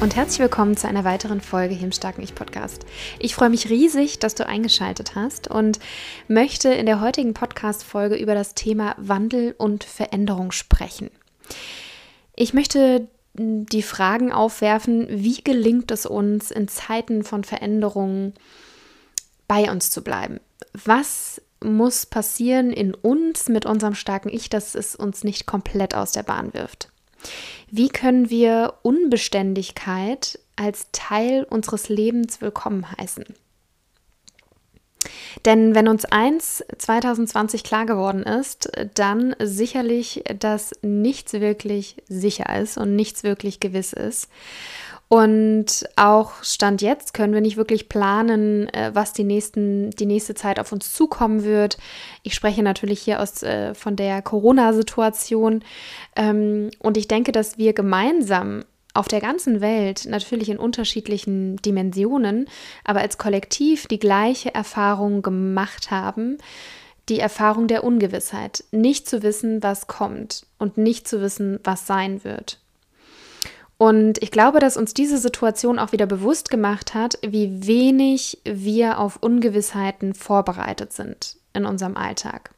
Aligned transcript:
Und 0.00 0.14
herzlich 0.14 0.38
willkommen 0.38 0.76
zu 0.76 0.86
einer 0.86 1.02
weiteren 1.02 1.40
Folge 1.40 1.74
hier 1.74 1.86
im 1.86 1.92
Starken 1.92 2.22
Ich 2.22 2.36
Podcast. 2.36 2.86
Ich 3.18 3.34
freue 3.34 3.50
mich 3.50 3.68
riesig, 3.68 4.20
dass 4.20 4.36
du 4.36 4.46
eingeschaltet 4.46 5.16
hast 5.16 5.48
und 5.48 5.80
möchte 6.28 6.68
in 6.68 6.86
der 6.86 7.00
heutigen 7.00 7.34
Podcast-Folge 7.34 8.14
über 8.14 8.34
das 8.34 8.54
Thema 8.54 8.94
Wandel 8.96 9.56
und 9.58 9.82
Veränderung 9.82 10.52
sprechen. 10.52 11.10
Ich 12.36 12.54
möchte 12.54 13.08
die 13.34 13.82
Fragen 13.82 14.30
aufwerfen, 14.30 15.08
wie 15.10 15.42
gelingt 15.42 15.90
es 15.90 16.06
uns 16.06 16.52
in 16.52 16.68
Zeiten 16.68 17.24
von 17.24 17.42
Veränderungen 17.42 18.34
bei 19.48 19.68
uns 19.68 19.90
zu 19.90 20.04
bleiben? 20.04 20.38
Was 20.72 21.42
muss 21.60 22.06
passieren 22.06 22.72
in 22.72 22.94
uns 22.94 23.48
mit 23.48 23.66
unserem 23.66 23.96
starken 23.96 24.28
Ich, 24.28 24.48
dass 24.48 24.76
es 24.76 24.94
uns 24.94 25.24
nicht 25.24 25.46
komplett 25.46 25.96
aus 25.96 26.12
der 26.12 26.22
Bahn 26.22 26.54
wirft? 26.54 26.88
Wie 27.70 27.88
können 27.88 28.30
wir 28.30 28.74
Unbeständigkeit 28.82 30.38
als 30.56 30.88
Teil 30.92 31.44
unseres 31.48 31.88
Lebens 31.88 32.40
willkommen 32.40 32.86
heißen? 32.98 33.24
Denn 35.44 35.74
wenn 35.74 35.88
uns 35.88 36.04
eins 36.04 36.64
2020 36.78 37.62
klar 37.62 37.86
geworden 37.86 38.22
ist, 38.22 38.70
dann 38.94 39.36
sicherlich, 39.38 40.24
dass 40.38 40.72
nichts 40.82 41.34
wirklich 41.34 41.96
sicher 42.08 42.58
ist 42.58 42.76
und 42.76 42.96
nichts 42.96 43.22
wirklich 43.22 43.60
gewiss 43.60 43.92
ist. 43.92 44.28
Und 45.08 45.88
auch 45.96 46.42
Stand 46.42 46.82
jetzt 46.82 47.14
können 47.14 47.32
wir 47.32 47.40
nicht 47.40 47.56
wirklich 47.56 47.88
planen, 47.88 48.68
äh, 48.74 48.90
was 48.92 49.14
die, 49.14 49.24
nächsten, 49.24 49.90
die 49.90 50.04
nächste 50.04 50.34
Zeit 50.34 50.60
auf 50.60 50.70
uns 50.70 50.92
zukommen 50.92 51.44
wird. 51.44 51.78
Ich 52.22 52.34
spreche 52.34 52.62
natürlich 52.62 53.00
hier 53.00 53.20
aus, 53.20 53.42
äh, 53.42 53.74
von 53.74 53.96
der 53.96 54.20
Corona-Situation. 54.20 55.64
Ähm, 56.14 56.70
und 56.78 56.98
ich 56.98 57.08
denke, 57.08 57.32
dass 57.32 57.56
wir 57.56 57.72
gemeinsam 57.72 58.64
auf 58.92 59.08
der 59.08 59.20
ganzen 59.20 59.62
Welt, 59.62 60.06
natürlich 60.06 60.50
in 60.50 60.58
unterschiedlichen 60.58 61.56
Dimensionen, 61.58 62.46
aber 62.84 63.00
als 63.00 63.16
Kollektiv 63.16 63.86
die 63.86 63.98
gleiche 63.98 64.54
Erfahrung 64.54 65.22
gemacht 65.22 65.90
haben. 65.90 66.36
Die 67.08 67.20
Erfahrung 67.20 67.68
der 67.68 67.84
Ungewissheit. 67.84 68.64
Nicht 68.72 69.08
zu 69.08 69.22
wissen, 69.22 69.62
was 69.62 69.86
kommt 69.86 70.46
und 70.58 70.76
nicht 70.76 71.08
zu 71.08 71.22
wissen, 71.22 71.58
was 71.64 71.86
sein 71.86 72.22
wird. 72.24 72.60
Und 73.78 74.20
ich 74.20 74.32
glaube, 74.32 74.58
dass 74.58 74.76
uns 74.76 74.92
diese 74.92 75.18
Situation 75.18 75.78
auch 75.78 75.92
wieder 75.92 76.06
bewusst 76.06 76.50
gemacht 76.50 76.94
hat, 76.94 77.16
wie 77.22 77.66
wenig 77.66 78.38
wir 78.44 78.98
auf 78.98 79.22
Ungewissheiten 79.22 80.14
vorbereitet 80.14 80.92
sind 80.92 81.36
in 81.54 81.64
unserem 81.64 81.96
Alltag. 81.96 82.50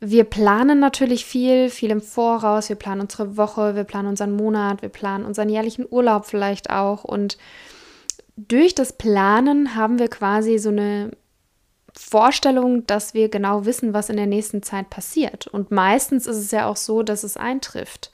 Wir 0.00 0.24
planen 0.24 0.78
natürlich 0.78 1.24
viel, 1.24 1.70
viel 1.70 1.90
im 1.90 2.02
Voraus. 2.02 2.68
Wir 2.68 2.76
planen 2.76 3.00
unsere 3.00 3.38
Woche, 3.38 3.74
wir 3.74 3.84
planen 3.84 4.08
unseren 4.08 4.36
Monat, 4.36 4.82
wir 4.82 4.90
planen 4.90 5.24
unseren 5.24 5.48
jährlichen 5.48 5.86
Urlaub 5.90 6.26
vielleicht 6.26 6.68
auch. 6.68 7.02
Und 7.02 7.38
durch 8.36 8.74
das 8.74 8.92
Planen 8.92 9.74
haben 9.74 9.98
wir 9.98 10.08
quasi 10.08 10.58
so 10.58 10.68
eine 10.68 11.10
Vorstellung, 11.96 12.86
dass 12.86 13.14
wir 13.14 13.30
genau 13.30 13.64
wissen, 13.64 13.94
was 13.94 14.10
in 14.10 14.18
der 14.18 14.26
nächsten 14.26 14.62
Zeit 14.62 14.90
passiert. 14.90 15.46
Und 15.46 15.70
meistens 15.70 16.26
ist 16.26 16.36
es 16.36 16.50
ja 16.50 16.66
auch 16.66 16.76
so, 16.76 17.02
dass 17.02 17.24
es 17.24 17.38
eintrifft 17.38 18.12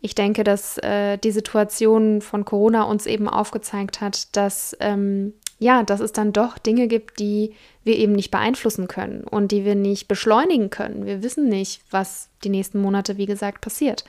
ich 0.00 0.14
denke, 0.14 0.44
dass 0.44 0.78
äh, 0.78 1.18
die 1.18 1.30
Situation 1.30 2.22
von 2.22 2.44
Corona 2.44 2.84
uns 2.84 3.06
eben 3.06 3.28
aufgezeigt 3.28 4.00
hat, 4.00 4.34
dass 4.36 4.76
ähm, 4.80 5.34
ja, 5.60 5.82
dass 5.82 6.00
es 6.00 6.12
dann 6.12 6.32
doch 6.32 6.56
Dinge 6.56 6.88
gibt, 6.88 7.20
die 7.20 7.54
wir 7.84 7.96
eben 7.96 8.12
nicht 8.12 8.30
beeinflussen 8.30 8.88
können 8.88 9.24
und 9.24 9.52
die 9.52 9.66
wir 9.66 9.74
nicht 9.74 10.08
beschleunigen 10.08 10.70
können. 10.70 11.04
Wir 11.04 11.22
wissen 11.22 11.48
nicht, 11.48 11.82
was 11.90 12.30
die 12.44 12.48
nächsten 12.48 12.80
Monate, 12.80 13.18
wie 13.18 13.26
gesagt, 13.26 13.60
passiert. 13.60 14.04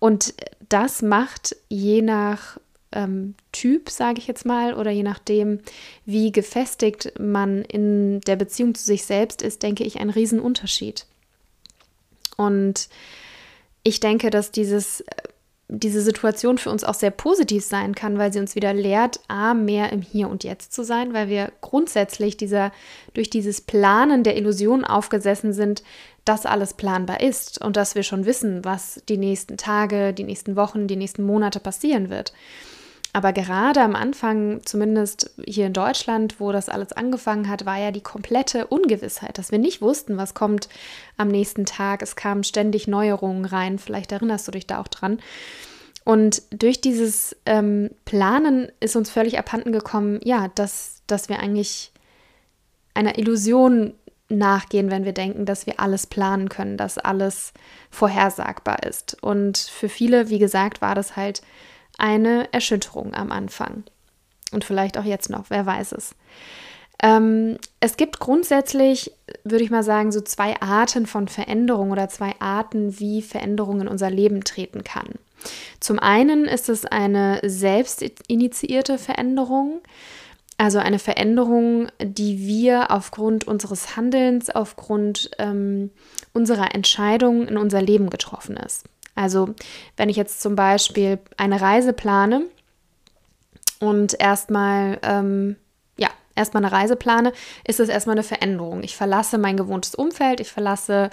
Und 0.00 0.34
das 0.68 1.00
macht 1.00 1.54
je 1.68 2.02
nach 2.02 2.58
ähm, 2.90 3.34
Typ, 3.52 3.90
sage 3.90 4.18
ich 4.18 4.26
jetzt 4.26 4.44
mal, 4.44 4.74
oder 4.74 4.90
je 4.90 5.04
nachdem, 5.04 5.60
wie 6.04 6.32
gefestigt 6.32 7.12
man 7.20 7.62
in 7.62 8.20
der 8.22 8.34
Beziehung 8.34 8.74
zu 8.74 8.84
sich 8.84 9.04
selbst 9.04 9.40
ist, 9.40 9.62
denke 9.62 9.84
ich, 9.84 10.00
einen 10.00 10.10
Riesenunterschied. 10.10 11.06
Und 12.36 12.88
ich 13.82 14.00
denke, 14.00 14.30
dass 14.30 14.50
dieses, 14.50 15.00
äh, 15.02 15.04
diese 15.68 16.02
Situation 16.02 16.58
für 16.58 16.70
uns 16.70 16.84
auch 16.84 16.94
sehr 16.94 17.10
positiv 17.10 17.64
sein 17.64 17.94
kann, 17.94 18.18
weil 18.18 18.32
sie 18.32 18.38
uns 18.38 18.54
wieder 18.54 18.74
lehrt, 18.74 19.20
A, 19.28 19.54
mehr 19.54 19.90
im 19.90 20.02
Hier 20.02 20.28
und 20.28 20.44
Jetzt 20.44 20.72
zu 20.72 20.84
sein, 20.84 21.14
weil 21.14 21.28
wir 21.28 21.50
grundsätzlich 21.62 22.36
dieser, 22.36 22.72
durch 23.14 23.30
dieses 23.30 23.62
Planen 23.62 24.22
der 24.22 24.36
Illusion 24.36 24.84
aufgesessen 24.84 25.52
sind, 25.52 25.82
dass 26.24 26.46
alles 26.46 26.74
planbar 26.74 27.20
ist 27.20 27.64
und 27.64 27.76
dass 27.76 27.94
wir 27.94 28.02
schon 28.02 28.26
wissen, 28.26 28.64
was 28.64 29.02
die 29.08 29.16
nächsten 29.16 29.56
Tage, 29.56 30.12
die 30.12 30.24
nächsten 30.24 30.56
Wochen, 30.56 30.86
die 30.86 30.96
nächsten 30.96 31.24
Monate 31.24 31.58
passieren 31.58 32.10
wird. 32.10 32.32
Aber 33.14 33.34
gerade 33.34 33.82
am 33.82 33.94
Anfang, 33.94 34.60
zumindest 34.64 35.34
hier 35.44 35.66
in 35.66 35.74
Deutschland, 35.74 36.40
wo 36.40 36.50
das 36.50 36.70
alles 36.70 36.92
angefangen 36.92 37.48
hat, 37.48 37.66
war 37.66 37.78
ja 37.78 37.90
die 37.90 38.00
komplette 38.00 38.66
Ungewissheit, 38.68 39.36
dass 39.36 39.52
wir 39.52 39.58
nicht 39.58 39.82
wussten, 39.82 40.16
was 40.16 40.32
kommt 40.32 40.70
am 41.18 41.28
nächsten 41.28 41.66
Tag. 41.66 42.00
Es 42.00 42.16
kamen 42.16 42.42
ständig 42.42 42.88
Neuerungen 42.88 43.44
rein. 43.44 43.78
Vielleicht 43.78 44.12
erinnerst 44.12 44.48
du 44.48 44.52
dich 44.52 44.66
da 44.66 44.80
auch 44.80 44.88
dran. 44.88 45.18
Und 46.04 46.42
durch 46.50 46.80
dieses 46.80 47.36
ähm, 47.44 47.90
Planen 48.06 48.72
ist 48.80 48.96
uns 48.96 49.10
völlig 49.10 49.38
abhanden 49.38 49.72
gekommen, 49.72 50.18
ja, 50.24 50.48
dass, 50.54 51.02
dass 51.06 51.28
wir 51.28 51.38
eigentlich 51.38 51.92
einer 52.94 53.18
Illusion 53.18 53.92
nachgehen, 54.28 54.90
wenn 54.90 55.04
wir 55.04 55.12
denken, 55.12 55.44
dass 55.44 55.66
wir 55.66 55.78
alles 55.80 56.06
planen 56.06 56.48
können, 56.48 56.78
dass 56.78 56.96
alles 56.96 57.52
vorhersagbar 57.90 58.82
ist. 58.84 59.22
Und 59.22 59.58
für 59.58 59.90
viele, 59.90 60.30
wie 60.30 60.38
gesagt, 60.38 60.80
war 60.80 60.94
das 60.94 61.14
halt 61.14 61.42
eine 62.02 62.52
Erschütterung 62.52 63.14
am 63.14 63.32
Anfang. 63.32 63.84
Und 64.52 64.64
vielleicht 64.64 64.98
auch 64.98 65.04
jetzt 65.04 65.30
noch, 65.30 65.46
wer 65.48 65.64
weiß 65.64 65.92
es. 65.92 66.14
Ähm, 67.02 67.58
es 67.80 67.96
gibt 67.96 68.20
grundsätzlich, 68.20 69.12
würde 69.44 69.64
ich 69.64 69.70
mal 69.70 69.82
sagen, 69.82 70.12
so 70.12 70.20
zwei 70.20 70.60
Arten 70.60 71.06
von 71.06 71.28
Veränderung 71.28 71.90
oder 71.90 72.08
zwei 72.08 72.34
Arten, 72.38 72.98
wie 73.00 73.22
Veränderung 73.22 73.80
in 73.80 73.88
unser 73.88 74.10
Leben 74.10 74.44
treten 74.44 74.84
kann. 74.84 75.08
Zum 75.80 75.98
einen 75.98 76.44
ist 76.44 76.68
es 76.68 76.84
eine 76.84 77.40
selbstinitiierte 77.42 78.98
Veränderung, 78.98 79.80
also 80.58 80.78
eine 80.78 81.00
Veränderung, 81.00 81.88
die 82.00 82.46
wir 82.46 82.92
aufgrund 82.92 83.48
unseres 83.48 83.96
Handelns, 83.96 84.50
aufgrund 84.50 85.30
ähm, 85.38 85.90
unserer 86.32 86.74
Entscheidung 86.74 87.48
in 87.48 87.56
unser 87.56 87.82
Leben 87.82 88.10
getroffen 88.10 88.56
ist. 88.56 88.84
Also 89.14 89.54
wenn 89.96 90.08
ich 90.08 90.16
jetzt 90.16 90.40
zum 90.40 90.56
Beispiel 90.56 91.18
eine 91.36 91.60
Reise 91.60 91.92
plane 91.92 92.46
und 93.78 94.18
erstmal, 94.18 94.98
ähm, 95.02 95.56
ja, 95.98 96.08
erstmal 96.34 96.64
eine 96.64 96.72
Reise 96.72 96.96
plane, 96.96 97.32
ist 97.66 97.80
es 97.80 97.88
erstmal 97.88 98.14
eine 98.14 98.22
Veränderung. 98.22 98.82
Ich 98.82 98.96
verlasse 98.96 99.38
mein 99.38 99.56
gewohntes 99.56 99.94
Umfeld, 99.94 100.40
ich 100.40 100.50
verlasse 100.50 101.10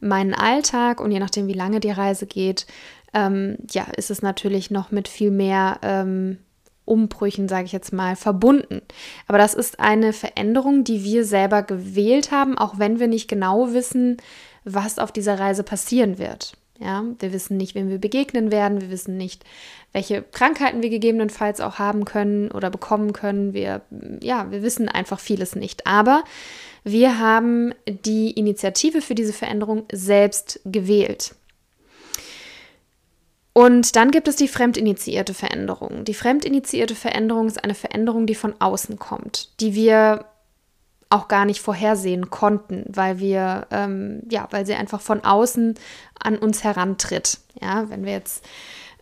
meinen 0.00 0.34
Alltag 0.34 1.00
und 1.00 1.12
je 1.12 1.20
nachdem, 1.20 1.46
wie 1.46 1.52
lange 1.52 1.80
die 1.80 1.90
Reise 1.90 2.26
geht, 2.26 2.66
ähm, 3.14 3.58
ja, 3.70 3.84
ist 3.96 4.10
es 4.10 4.22
natürlich 4.22 4.70
noch 4.70 4.90
mit 4.90 5.08
viel 5.08 5.30
mehr 5.30 5.78
ähm, 5.82 6.38
Umbrüchen, 6.84 7.48
sage 7.48 7.66
ich 7.66 7.72
jetzt 7.72 7.92
mal, 7.92 8.16
verbunden. 8.16 8.82
Aber 9.28 9.38
das 9.38 9.54
ist 9.54 9.78
eine 9.78 10.12
Veränderung, 10.12 10.84
die 10.84 11.04
wir 11.04 11.24
selber 11.24 11.62
gewählt 11.62 12.30
haben, 12.30 12.58
auch 12.58 12.78
wenn 12.78 12.98
wir 12.98 13.08
nicht 13.08 13.28
genau 13.28 13.72
wissen, 13.72 14.16
was 14.64 14.98
auf 14.98 15.12
dieser 15.12 15.38
Reise 15.38 15.62
passieren 15.62 16.18
wird. 16.18 16.54
Ja, 16.82 17.04
wir 17.20 17.32
wissen 17.32 17.56
nicht, 17.56 17.74
wem 17.74 17.88
wir 17.88 17.98
begegnen 17.98 18.50
werden. 18.50 18.80
Wir 18.80 18.90
wissen 18.90 19.16
nicht, 19.16 19.44
welche 19.92 20.22
Krankheiten 20.22 20.82
wir 20.82 20.90
gegebenenfalls 20.90 21.60
auch 21.60 21.78
haben 21.78 22.04
können 22.04 22.50
oder 22.50 22.70
bekommen 22.70 23.12
können. 23.12 23.54
Wir, 23.54 23.82
ja, 24.20 24.50
wir 24.50 24.62
wissen 24.62 24.88
einfach 24.88 25.20
vieles 25.20 25.54
nicht. 25.54 25.86
Aber 25.86 26.24
wir 26.82 27.20
haben 27.20 27.72
die 27.86 28.32
Initiative 28.32 29.00
für 29.00 29.14
diese 29.14 29.32
Veränderung 29.32 29.84
selbst 29.92 30.60
gewählt. 30.64 31.36
Und 33.52 33.96
dann 33.96 34.10
gibt 34.10 34.28
es 34.28 34.36
die 34.36 34.48
fremdinitiierte 34.48 35.34
Veränderung. 35.34 36.04
Die 36.04 36.14
fremdinitiierte 36.14 36.94
Veränderung 36.94 37.46
ist 37.46 37.62
eine 37.62 37.74
Veränderung, 37.74 38.26
die 38.26 38.34
von 38.34 38.54
außen 38.58 38.98
kommt, 38.98 39.60
die 39.60 39.74
wir 39.74 40.24
auch 41.12 41.28
gar 41.28 41.44
nicht 41.44 41.60
vorhersehen 41.60 42.30
konnten, 42.30 42.84
weil 42.88 43.18
wir, 43.18 43.66
ähm, 43.70 44.22
ja, 44.30 44.48
weil 44.50 44.64
sie 44.64 44.74
einfach 44.74 45.00
von 45.00 45.22
außen 45.24 45.74
an 46.18 46.38
uns 46.38 46.64
herantritt. 46.64 47.38
Ja, 47.60 47.90
wenn 47.90 48.04
wir 48.04 48.12
jetzt 48.12 48.44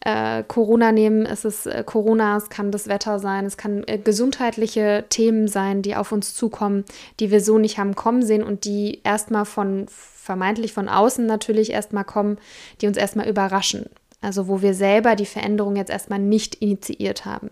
äh, 0.00 0.42
Corona 0.42 0.90
nehmen, 0.90 1.24
es 1.24 1.44
ist 1.44 1.66
äh, 1.66 1.84
Corona, 1.86 2.36
es 2.36 2.48
kann 2.48 2.72
das 2.72 2.88
Wetter 2.88 3.20
sein, 3.20 3.46
es 3.46 3.56
kann 3.56 3.84
äh, 3.86 3.98
gesundheitliche 3.98 5.04
Themen 5.08 5.46
sein, 5.46 5.82
die 5.82 5.94
auf 5.94 6.10
uns 6.10 6.34
zukommen, 6.34 6.84
die 7.20 7.30
wir 7.30 7.40
so 7.40 7.58
nicht 7.58 7.78
haben 7.78 7.94
kommen 7.94 8.22
sehen 8.22 8.42
und 8.42 8.64
die 8.64 9.00
erstmal 9.04 9.44
von 9.44 9.86
vermeintlich 9.88 10.72
von 10.72 10.88
außen 10.88 11.24
natürlich 11.26 11.70
erstmal 11.70 12.04
kommen, 12.04 12.38
die 12.80 12.86
uns 12.88 12.96
erstmal 12.96 13.28
überraschen. 13.28 13.86
Also 14.20 14.48
wo 14.48 14.62
wir 14.62 14.74
selber 14.74 15.16
die 15.16 15.26
Veränderung 15.26 15.76
jetzt 15.76 15.90
erstmal 15.90 16.18
nicht 16.18 16.56
initiiert 16.56 17.24
haben. 17.24 17.50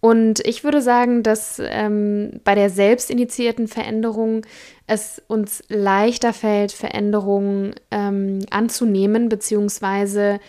Und 0.00 0.40
ich 0.46 0.64
würde 0.64 0.80
sagen, 0.80 1.22
dass 1.22 1.60
ähm, 1.62 2.40
bei 2.42 2.54
der 2.54 2.70
selbstinitiierten 2.70 3.68
Veränderung 3.68 4.46
es 4.86 5.22
uns 5.28 5.62
leichter 5.68 6.32
fällt, 6.32 6.72
Veränderungen 6.72 7.74
ähm, 7.90 8.40
anzunehmen, 8.50 9.28
beziehungsweise 9.28 10.40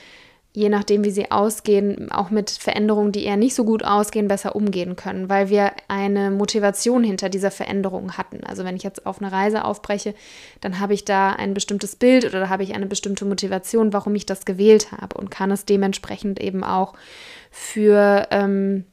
je 0.54 0.70
nachdem, 0.70 1.06
wie 1.06 1.12
sie 1.12 1.32
ausgehen, 1.32 2.12
auch 2.12 2.30
mit 2.30 2.50
Veränderungen, 2.50 3.12
die 3.12 3.24
eher 3.24 3.38
nicht 3.38 3.56
so 3.56 3.64
gut 3.64 3.86
ausgehen, 3.86 4.28
besser 4.28 4.56
umgehen 4.56 4.96
können, 4.98 5.30
weil 5.30 5.50
wir 5.50 5.72
eine 5.88 6.30
Motivation 6.30 7.04
hinter 7.04 7.30
dieser 7.30 7.52
Veränderung 7.52 8.18
hatten. 8.18 8.44
Also 8.44 8.66
wenn 8.66 8.76
ich 8.76 8.84
jetzt 8.84 9.06
auf 9.06 9.22
eine 9.22 9.32
Reise 9.32 9.64
aufbreche, 9.64 10.14
dann 10.60 10.80
habe 10.80 10.94
ich 10.94 11.06
da 11.06 11.32
ein 11.32 11.54
bestimmtes 11.54 11.96
Bild 11.96 12.26
oder 12.26 12.50
habe 12.50 12.64
ich 12.64 12.76
eine 12.76 12.86
bestimmte 12.86 13.24
Motivation, 13.24 13.94
warum 13.94 14.14
ich 14.16 14.26
das 14.26 14.44
gewählt 14.44 14.92
habe 14.92 15.18
und 15.18 15.32
kann 15.32 15.52
es 15.52 15.64
dementsprechend 15.64 16.42
eben 16.42 16.66
auch 16.66 16.96
für 17.50 18.28
ähm, 18.32 18.86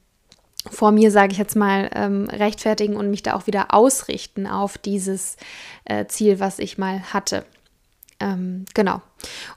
vor 0.71 0.91
mir, 0.91 1.11
sage 1.11 1.31
ich 1.31 1.37
jetzt 1.37 1.55
mal, 1.55 1.89
ähm, 1.93 2.27
rechtfertigen 2.29 2.95
und 2.95 3.09
mich 3.09 3.23
da 3.23 3.33
auch 3.35 3.47
wieder 3.47 3.73
ausrichten 3.73 4.47
auf 4.47 4.77
dieses 4.77 5.37
äh, 5.85 6.05
Ziel, 6.07 6.39
was 6.39 6.59
ich 6.59 6.77
mal 6.77 7.01
hatte. 7.13 7.45
Ähm, 8.19 8.65
genau. 8.73 9.01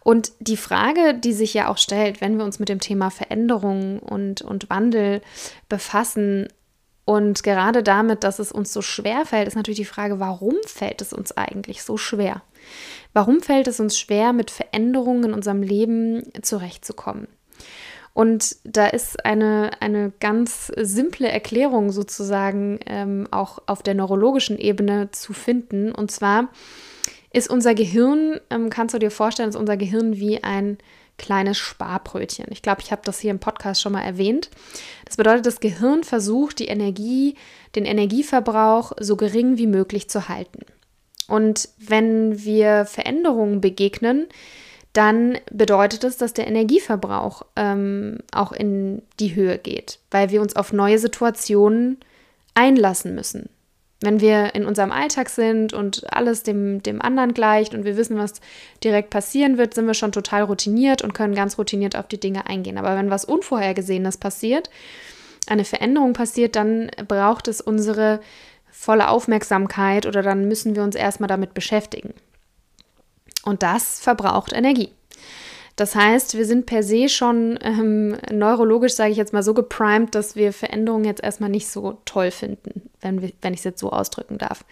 Und 0.03 0.33
die 0.41 0.57
Frage, 0.57 1.15
die 1.15 1.33
sich 1.33 1.55
ja 1.55 1.69
auch 1.69 1.79
stellt, 1.79 2.21
wenn 2.21 2.39
wir 2.39 2.45
uns 2.45 2.59
mit 2.59 2.69
dem 2.69 2.81
Thema 2.81 3.11
Veränderung 3.11 3.99
und, 3.99 4.43
und 4.43 4.71
Wandel 4.71 5.21
befassen, 5.69 6.49
und 7.05 7.43
gerade 7.43 7.83
damit, 7.83 8.23
dass 8.23 8.39
es 8.39 8.53
uns 8.53 8.73
so 8.73 8.81
schwer 8.81 9.27
fällt, 9.27 9.49
ist 9.49 9.57
natürlich 9.57 9.81
die 9.81 9.85
Frage, 9.85 10.21
warum 10.21 10.55
fällt 10.65 11.01
es 11.01 11.13
uns 11.13 11.37
eigentlich 11.37 11.83
so 11.83 11.97
schwer? 11.97 12.43
Warum 13.13 13.41
fällt 13.41 13.67
es 13.67 13.81
uns 13.81 13.99
schwer, 13.99 14.33
mit 14.33 14.51
Veränderungen 14.51 15.25
in 15.25 15.35
unserem 15.35 15.63
Leben 15.63 16.23
zurechtzukommen? 16.43 17.27
Und 18.15 18.57
da 18.65 18.87
ist 18.89 19.25
eine, 19.25 19.71
eine 19.81 20.13
ganz 20.21 20.71
simple 20.77 21.29
Erklärung 21.29 21.93
sozusagen 21.93 22.79
ähm, 22.87 23.27
auch 23.31 23.59
auf 23.67 23.83
der 23.83 23.95
neurologischen 23.95 24.59
Ebene 24.59 25.11
zu 25.13 25.33
finden. 25.33 25.93
Und 25.93 26.11
zwar 26.11 26.49
ist 27.33 27.49
unser 27.49 27.75
Gehirn, 27.75 28.39
ähm, 28.51 28.69
kannst 28.69 28.95
du 28.95 28.99
dir 28.99 29.11
vorstellen, 29.11 29.49
ist 29.49 29.57
unser 29.57 29.79
Gehirn 29.79 30.17
wie 30.17 30.45
ein 30.45 30.77
kleines 31.17 31.57
Sparbrötchen. 31.57 32.47
Ich 32.51 32.63
glaube, 32.63 32.83
ich 32.83 32.93
habe 32.93 33.03
das 33.05 33.21
hier 33.21 33.31
im 33.31 33.39
Podcast 33.39 33.81
schon 33.81 33.93
mal 33.93 34.03
erwähnt. 34.03 34.51
Das 35.07 35.17
bedeutet, 35.17 35.47
das 35.47 35.61
Gehirn 35.61 36.05
versucht, 36.05 36.59
die 36.59 36.67
Energie, 36.67 37.37
den 37.75 37.85
Energieverbrauch 37.85 38.93
so 39.01 39.17
gering 39.17 39.57
wie 39.57 39.67
möglich 39.67 40.11
zu 40.11 40.29
halten. 40.29 40.61
Und 41.29 41.69
wenn 41.79 42.45
wir 42.45 42.85
Veränderungen 42.85 43.61
begegnen, 43.61 44.27
dann 44.93 45.39
bedeutet 45.51 46.05
es, 46.05 46.19
dass 46.19 46.35
der 46.35 46.47
Energieverbrauch 46.47 47.43
ähm, 47.57 48.19
auch 48.31 48.53
in 48.53 49.03
die 49.21 49.35
Höhe 49.35 49.59
geht, 49.59 49.99
weil 50.11 50.31
wir 50.31 50.43
uns 50.43 50.55
auf 50.55 50.73
neue 50.73 50.99
Situationen 50.99 51.99
einlassen 52.55 53.15
müssen. 53.15 53.49
Wenn 54.03 54.21
wir 54.21 54.55
in 54.55 54.67
unserem 54.67 54.91
Alltag 54.91 55.31
sind 55.31 55.73
und 55.73 56.13
alles 56.13 56.43
dem, 56.43 56.83
dem 56.83 57.01
anderen 57.01 57.35
gleicht 57.35 57.73
und 57.73 57.85
wir 57.85 57.97
wissen, 57.97 58.19
was 58.19 58.41
direkt 58.83 59.11
passieren 59.11 59.59
wird, 59.59 59.75
sind 59.75 59.87
wir 59.87 59.95
schon 59.95 60.13
total 60.13 60.43
routiniert 60.43 61.03
und 61.03 61.15
können 61.15 61.35
ganz 61.35 61.57
routiniert 61.57 61.97
auf 61.97 62.09
die 62.09 62.21
Dinge 62.21 62.47
eingehen. 62.47 62.79
Aber 62.79 62.97
wenn 62.97 63.11
was 63.11 63.25
Unvorhergesehenes 63.25 64.17
passiert, 64.17 64.71
eine 65.47 65.65
Veränderung 65.65 66.13
passiert, 66.15 66.57
dann 66.57 66.91
braucht 67.07 67.47
es 67.49 67.61
unsere 67.61 68.21
volle 68.71 69.09
Aufmerksamkeit 69.09 70.05
oder 70.05 70.23
dann 70.23 70.49
müssen 70.49 70.75
wir 70.75 70.83
uns 70.83 70.97
erstmal 70.97 71.29
damit 71.29 71.55
beschäftigen. 71.55 72.13
Und 73.45 73.63
das 73.63 74.01
verbraucht 74.01 74.53
Energie. 74.53 74.91
Das 75.77 75.95
heißt, 75.95 76.37
wir 76.37 76.45
sind 76.45 76.67
per 76.67 76.83
se 76.83 77.09
schon 77.09 77.59
ähm, 77.63 78.17
neurologisch, 78.31 78.95
sage 78.95 79.11
ich 79.11 79.17
jetzt 79.17 79.33
mal, 79.33 79.43
so 79.43 79.55
geprimed, 79.55 80.15
dass 80.15 80.37
wir 80.37 80.53
Veränderungen 80.53 81.05
jetzt 81.05 81.23
erstmal 81.23 81.51
nicht 81.51 81.69
so 81.69 81.99
toll 82.05 82.31
finden, 82.31 82.91
wenn, 83.01 83.33
wenn 83.41 83.55
ich 83.55 83.61
es 83.61 83.65
jetzt 83.65 83.81
so 83.81 83.91
ausdrücken 83.91 84.39
darf. 84.39 84.65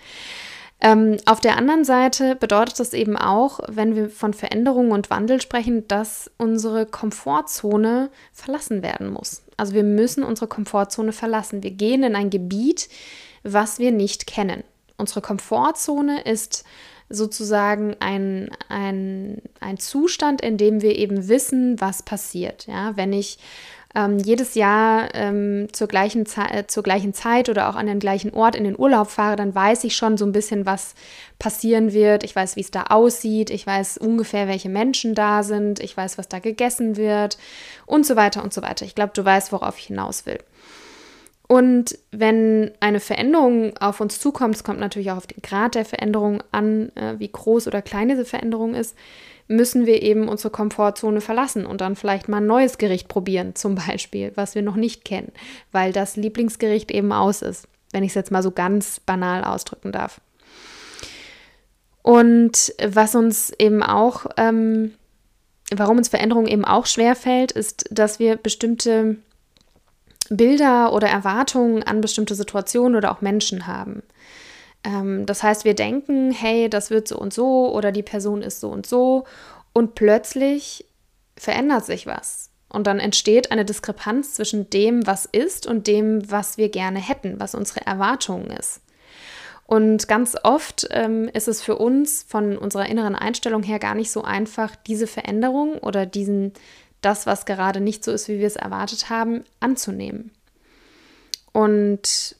Ähm, 0.82 1.18
auf 1.26 1.40
der 1.40 1.56
anderen 1.56 1.84
Seite 1.84 2.36
bedeutet 2.36 2.80
das 2.80 2.94
eben 2.94 3.16
auch, 3.16 3.60
wenn 3.68 3.94
wir 3.94 4.08
von 4.08 4.32
Veränderungen 4.32 4.92
und 4.92 5.10
Wandel 5.10 5.40
sprechen, 5.40 5.86
dass 5.88 6.30
unsere 6.38 6.86
Komfortzone 6.86 8.10
verlassen 8.32 8.82
werden 8.82 9.10
muss. 9.10 9.42
Also 9.56 9.74
wir 9.74 9.84
müssen 9.84 10.24
unsere 10.24 10.48
Komfortzone 10.48 11.12
verlassen. 11.12 11.62
Wir 11.62 11.70
gehen 11.72 12.02
in 12.02 12.16
ein 12.16 12.30
Gebiet, 12.30 12.88
was 13.42 13.78
wir 13.78 13.92
nicht 13.92 14.26
kennen. 14.26 14.64
Unsere 14.96 15.20
Komfortzone 15.20 16.22
ist 16.22 16.64
sozusagen 17.10 17.96
ein, 18.00 18.50
ein, 18.68 19.42
ein 19.58 19.78
Zustand, 19.78 20.40
in 20.40 20.56
dem 20.56 20.80
wir 20.80 20.96
eben 20.96 21.28
wissen, 21.28 21.80
was 21.80 22.02
passiert. 22.02 22.66
Ja, 22.66 22.96
wenn 22.96 23.12
ich 23.12 23.38
ähm, 23.94 24.18
jedes 24.18 24.54
Jahr 24.54 25.12
ähm, 25.14 25.66
zur, 25.72 25.88
gleichen 25.88 26.24
äh, 26.24 26.66
zur 26.68 26.84
gleichen 26.84 27.12
Zeit 27.12 27.48
oder 27.48 27.68
auch 27.68 27.74
an 27.74 27.86
den 27.86 27.98
gleichen 27.98 28.32
Ort 28.32 28.54
in 28.54 28.62
den 28.62 28.78
Urlaub 28.78 29.10
fahre, 29.10 29.34
dann 29.34 29.52
weiß 29.54 29.82
ich 29.84 29.96
schon 29.96 30.16
so 30.16 30.24
ein 30.24 30.32
bisschen, 30.32 30.64
was 30.64 30.94
passieren 31.40 31.92
wird. 31.92 32.22
Ich 32.22 32.36
weiß, 32.36 32.54
wie 32.54 32.60
es 32.60 32.70
da 32.70 32.84
aussieht. 32.84 33.50
Ich 33.50 33.66
weiß 33.66 33.98
ungefähr, 33.98 34.46
welche 34.46 34.68
Menschen 34.68 35.16
da 35.16 35.42
sind. 35.42 35.80
Ich 35.80 35.96
weiß, 35.96 36.18
was 36.18 36.28
da 36.28 36.38
gegessen 36.38 36.96
wird 36.96 37.36
und 37.86 38.06
so 38.06 38.14
weiter 38.14 38.44
und 38.44 38.54
so 38.54 38.62
weiter. 38.62 38.84
Ich 38.84 38.94
glaube, 38.94 39.12
du 39.14 39.24
weißt, 39.24 39.50
worauf 39.50 39.76
ich 39.78 39.86
hinaus 39.86 40.24
will. 40.24 40.38
Und 41.50 41.98
wenn 42.12 42.70
eine 42.78 43.00
Veränderung 43.00 43.76
auf 43.78 44.00
uns 44.00 44.20
zukommt, 44.20 44.54
es 44.54 44.62
kommt 44.62 44.78
natürlich 44.78 45.10
auch 45.10 45.16
auf 45.16 45.26
den 45.26 45.42
Grad 45.42 45.74
der 45.74 45.84
Veränderung 45.84 46.44
an, 46.52 46.92
äh, 46.94 47.18
wie 47.18 47.26
groß 47.26 47.66
oder 47.66 47.82
klein 47.82 48.08
diese 48.08 48.24
Veränderung 48.24 48.76
ist, 48.76 48.96
müssen 49.48 49.84
wir 49.84 50.00
eben 50.00 50.28
unsere 50.28 50.50
Komfortzone 50.50 51.20
verlassen 51.20 51.66
und 51.66 51.80
dann 51.80 51.96
vielleicht 51.96 52.28
mal 52.28 52.36
ein 52.36 52.46
neues 52.46 52.78
Gericht 52.78 53.08
probieren, 53.08 53.54
zum 53.56 53.74
Beispiel, 53.74 54.30
was 54.36 54.54
wir 54.54 54.62
noch 54.62 54.76
nicht 54.76 55.04
kennen, 55.04 55.32
weil 55.72 55.92
das 55.92 56.14
Lieblingsgericht 56.14 56.92
eben 56.92 57.10
aus 57.10 57.42
ist, 57.42 57.66
wenn 57.90 58.04
ich 58.04 58.10
es 58.10 58.14
jetzt 58.14 58.30
mal 58.30 58.44
so 58.44 58.52
ganz 58.52 59.00
banal 59.00 59.42
ausdrücken 59.42 59.90
darf. 59.90 60.20
Und 62.02 62.72
was 62.80 63.16
uns 63.16 63.52
eben 63.58 63.82
auch, 63.82 64.26
ähm, 64.36 64.94
warum 65.74 65.98
uns 65.98 66.10
Veränderung 66.10 66.46
eben 66.46 66.64
auch 66.64 66.86
schwer 66.86 67.16
fällt, 67.16 67.50
ist, 67.50 67.86
dass 67.90 68.20
wir 68.20 68.36
bestimmte 68.36 69.16
Bilder 70.30 70.92
oder 70.92 71.08
Erwartungen 71.08 71.82
an 71.82 72.00
bestimmte 72.00 72.34
Situationen 72.34 72.96
oder 72.96 73.12
auch 73.12 73.20
Menschen 73.20 73.66
haben. 73.66 74.02
Ähm, 74.84 75.26
das 75.26 75.42
heißt, 75.42 75.64
wir 75.64 75.74
denken, 75.74 76.30
hey, 76.30 76.70
das 76.70 76.90
wird 76.90 77.08
so 77.08 77.18
und 77.18 77.34
so 77.34 77.70
oder 77.74 77.92
die 77.92 78.02
Person 78.02 78.40
ist 78.40 78.60
so 78.60 78.70
und 78.70 78.86
so 78.86 79.24
und 79.72 79.94
plötzlich 79.94 80.86
verändert 81.36 81.84
sich 81.84 82.06
was. 82.06 82.50
Und 82.68 82.86
dann 82.86 83.00
entsteht 83.00 83.50
eine 83.50 83.64
Diskrepanz 83.64 84.34
zwischen 84.34 84.70
dem, 84.70 85.06
was 85.06 85.26
ist 85.26 85.66
und 85.66 85.88
dem, 85.88 86.30
was 86.30 86.56
wir 86.56 86.68
gerne 86.68 87.00
hätten, 87.00 87.40
was 87.40 87.56
unsere 87.56 87.84
Erwartungen 87.84 88.50
ist. 88.50 88.80
Und 89.66 90.08
ganz 90.08 90.36
oft 90.42 90.88
ähm, 90.90 91.28
ist 91.32 91.48
es 91.48 91.62
für 91.62 91.76
uns 91.76 92.24
von 92.28 92.56
unserer 92.56 92.86
inneren 92.86 93.14
Einstellung 93.14 93.62
her 93.62 93.78
gar 93.78 93.94
nicht 93.94 94.10
so 94.10 94.22
einfach, 94.22 94.74
diese 94.74 95.06
Veränderung 95.06 95.74
oder 95.78 96.06
diesen, 96.06 96.52
das, 97.00 97.26
was 97.26 97.46
gerade 97.46 97.80
nicht 97.80 98.04
so 98.04 98.12
ist, 98.12 98.28
wie 98.28 98.38
wir 98.38 98.46
es 98.46 98.56
erwartet 98.56 99.10
haben, 99.10 99.44
anzunehmen. 99.60 100.30
Und 101.52 102.36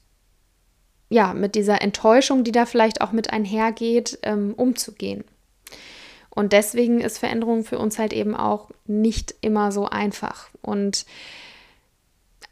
ja, 1.09 1.35
mit 1.35 1.55
dieser 1.55 1.83
Enttäuschung, 1.83 2.45
die 2.45 2.53
da 2.53 2.67
vielleicht 2.67 3.01
auch 3.01 3.13
mit 3.13 3.33
einhergeht, 3.33 4.19
ähm, 4.23 4.55
umzugehen. 4.55 5.25
Und 6.31 6.53
deswegen 6.53 7.01
ist 7.01 7.19
Veränderung 7.19 7.65
für 7.65 7.79
uns 7.79 7.99
halt 7.99 8.13
eben 8.13 8.37
auch 8.37 8.71
nicht 8.87 9.35
immer 9.41 9.73
so 9.73 9.87
einfach. 9.87 10.49
Und 10.63 11.05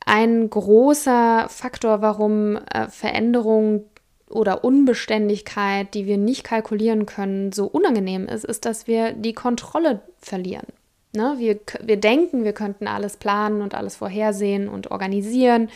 ein 0.04 0.50
großer 0.50 1.46
Faktor, 1.48 2.02
warum 2.02 2.56
äh, 2.56 2.88
Veränderung 2.88 3.84
oder 4.28 4.64
Unbeständigkeit, 4.64 5.94
die 5.94 6.06
wir 6.06 6.18
nicht 6.18 6.44
kalkulieren 6.44 7.06
können, 7.06 7.52
so 7.52 7.66
unangenehm 7.66 8.26
ist, 8.26 8.44
ist, 8.44 8.64
dass 8.64 8.86
wir 8.86 9.12
die 9.12 9.34
Kontrolle 9.34 10.02
verlieren. 10.18 10.66
Ne? 11.12 11.34
Wir, 11.38 11.58
wir 11.82 11.96
denken, 11.96 12.44
wir 12.44 12.52
könnten 12.52 12.86
alles 12.86 13.16
planen 13.16 13.62
und 13.62 13.74
alles 13.74 13.96
vorhersehen 13.96 14.68
und 14.68 14.90
organisieren, 14.90 15.70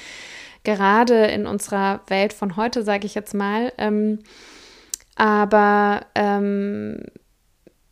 gerade 0.64 1.26
in 1.26 1.46
unserer 1.46 2.00
Welt 2.08 2.32
von 2.32 2.56
heute, 2.56 2.82
sage 2.82 3.06
ich 3.06 3.14
jetzt 3.14 3.34
mal. 3.34 3.72
Ähm, 3.78 4.20
aber 5.16 6.06
ähm, 6.14 7.02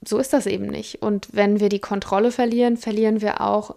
so 0.06 0.18
ist 0.18 0.32
das 0.32 0.46
eben 0.46 0.66
nicht. 0.66 1.02
Und 1.02 1.28
wenn 1.32 1.60
wir 1.60 1.68
die 1.68 1.80
Kontrolle 1.80 2.30
verlieren, 2.30 2.76
verlieren 2.76 3.20
wir 3.20 3.40
auch 3.40 3.76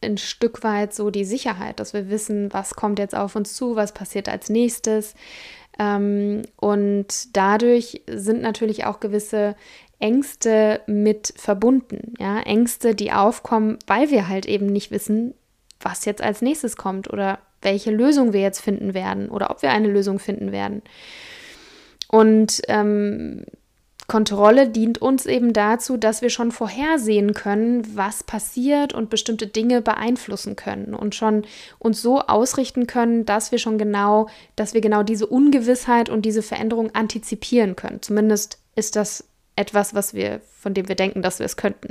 ein 0.00 0.16
Stück 0.16 0.62
weit 0.62 0.94
so 0.94 1.10
die 1.10 1.24
Sicherheit, 1.24 1.80
dass 1.80 1.92
wir 1.92 2.08
wissen, 2.08 2.52
was 2.52 2.74
kommt 2.74 2.98
jetzt 2.98 3.14
auf 3.14 3.34
uns 3.36 3.54
zu, 3.54 3.76
was 3.76 3.92
passiert 3.92 4.28
als 4.28 4.48
nächstes. 4.48 5.14
Ähm, 5.78 6.42
und 6.56 7.36
dadurch 7.36 8.02
sind 8.08 8.40
natürlich 8.42 8.84
auch 8.84 9.00
gewisse 9.00 9.56
Ängste 9.98 10.80
mit 10.86 11.32
verbunden. 11.36 12.14
Ja? 12.18 12.40
Ängste, 12.40 12.94
die 12.94 13.12
aufkommen, 13.12 13.78
weil 13.86 14.10
wir 14.10 14.28
halt 14.28 14.46
eben 14.46 14.66
nicht 14.66 14.90
wissen, 14.90 15.34
was 15.80 16.04
jetzt 16.04 16.22
als 16.22 16.42
nächstes 16.42 16.76
kommt 16.76 17.12
oder 17.12 17.38
welche 17.62 17.90
Lösung 17.90 18.32
wir 18.32 18.40
jetzt 18.40 18.60
finden 18.60 18.94
werden 18.94 19.28
oder 19.28 19.50
ob 19.50 19.62
wir 19.62 19.70
eine 19.70 19.88
Lösung 19.88 20.18
finden 20.18 20.52
werden. 20.52 20.82
Und 22.08 22.62
ähm, 22.68 23.44
Kontrolle 24.08 24.70
dient 24.70 25.02
uns 25.02 25.26
eben 25.26 25.52
dazu, 25.52 25.98
dass 25.98 26.22
wir 26.22 26.30
schon 26.30 26.50
vorhersehen 26.50 27.34
können, 27.34 27.94
was 27.94 28.24
passiert 28.24 28.94
und 28.94 29.10
bestimmte 29.10 29.46
Dinge 29.46 29.82
beeinflussen 29.82 30.56
können 30.56 30.94
und 30.94 31.14
schon 31.14 31.44
uns 31.78 32.00
so 32.00 32.20
ausrichten 32.20 32.86
können, 32.86 33.26
dass 33.26 33.52
wir 33.52 33.58
schon 33.58 33.76
genau, 33.76 34.28
dass 34.56 34.72
wir 34.72 34.80
genau 34.80 35.02
diese 35.02 35.26
Ungewissheit 35.26 36.08
und 36.08 36.22
diese 36.22 36.42
Veränderung 36.42 36.94
antizipieren 36.94 37.76
können. 37.76 38.00
Zumindest 38.00 38.58
ist 38.74 38.96
das 38.96 39.24
etwas, 39.58 39.94
was 39.94 40.14
wir, 40.14 40.40
von 40.60 40.74
dem 40.74 40.88
wir 40.88 40.94
denken, 40.94 41.22
dass 41.22 41.38
wir 41.38 41.46
es 41.46 41.56
könnten. 41.56 41.88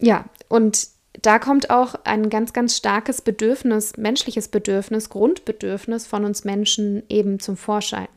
Ja, 0.00 0.24
und 0.48 0.88
da 1.20 1.38
kommt 1.38 1.70
auch 1.70 1.96
ein 2.04 2.30
ganz, 2.30 2.52
ganz 2.52 2.76
starkes 2.76 3.20
Bedürfnis, 3.20 3.96
menschliches 3.96 4.48
Bedürfnis, 4.48 5.08
Grundbedürfnis 5.10 6.06
von 6.06 6.24
uns 6.24 6.44
Menschen 6.44 7.02
eben 7.08 7.40
zum 7.40 7.56
Vorschein. 7.56 8.08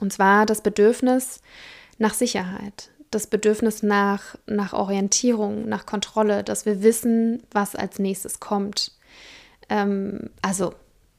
Und 0.00 0.12
zwar 0.12 0.46
das 0.46 0.62
Bedürfnis 0.62 1.42
nach 1.98 2.14
Sicherheit, 2.14 2.90
das 3.10 3.26
Bedürfnis 3.26 3.82
nach, 3.82 4.36
nach 4.46 4.72
Orientierung, 4.72 5.68
nach 5.68 5.84
Kontrolle, 5.86 6.44
dass 6.44 6.64
wir 6.64 6.82
wissen, 6.82 7.42
was 7.50 7.74
als 7.74 7.98
nächstes 7.98 8.40
kommt. 8.40 8.92
Ähm, 9.68 10.30
also, 10.40 10.72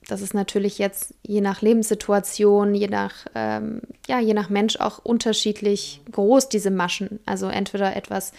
das 0.10 0.22
ist 0.22 0.34
natürlich 0.34 0.80
jetzt 0.80 1.14
je 1.22 1.40
nach 1.40 1.62
Lebenssituation, 1.62 2.74
je 2.74 2.88
nach, 2.88 3.14
ähm, 3.36 3.82
ja, 4.08 4.20
je 4.20 4.34
nach 4.34 4.50
Mensch 4.50 4.78
auch 4.80 5.00
unterschiedlich 5.00 6.02
groß, 6.12 6.50
diese 6.50 6.72
Maschen. 6.72 7.20
Also 7.26 7.48
entweder 7.48 7.96
etwas, 7.96 8.32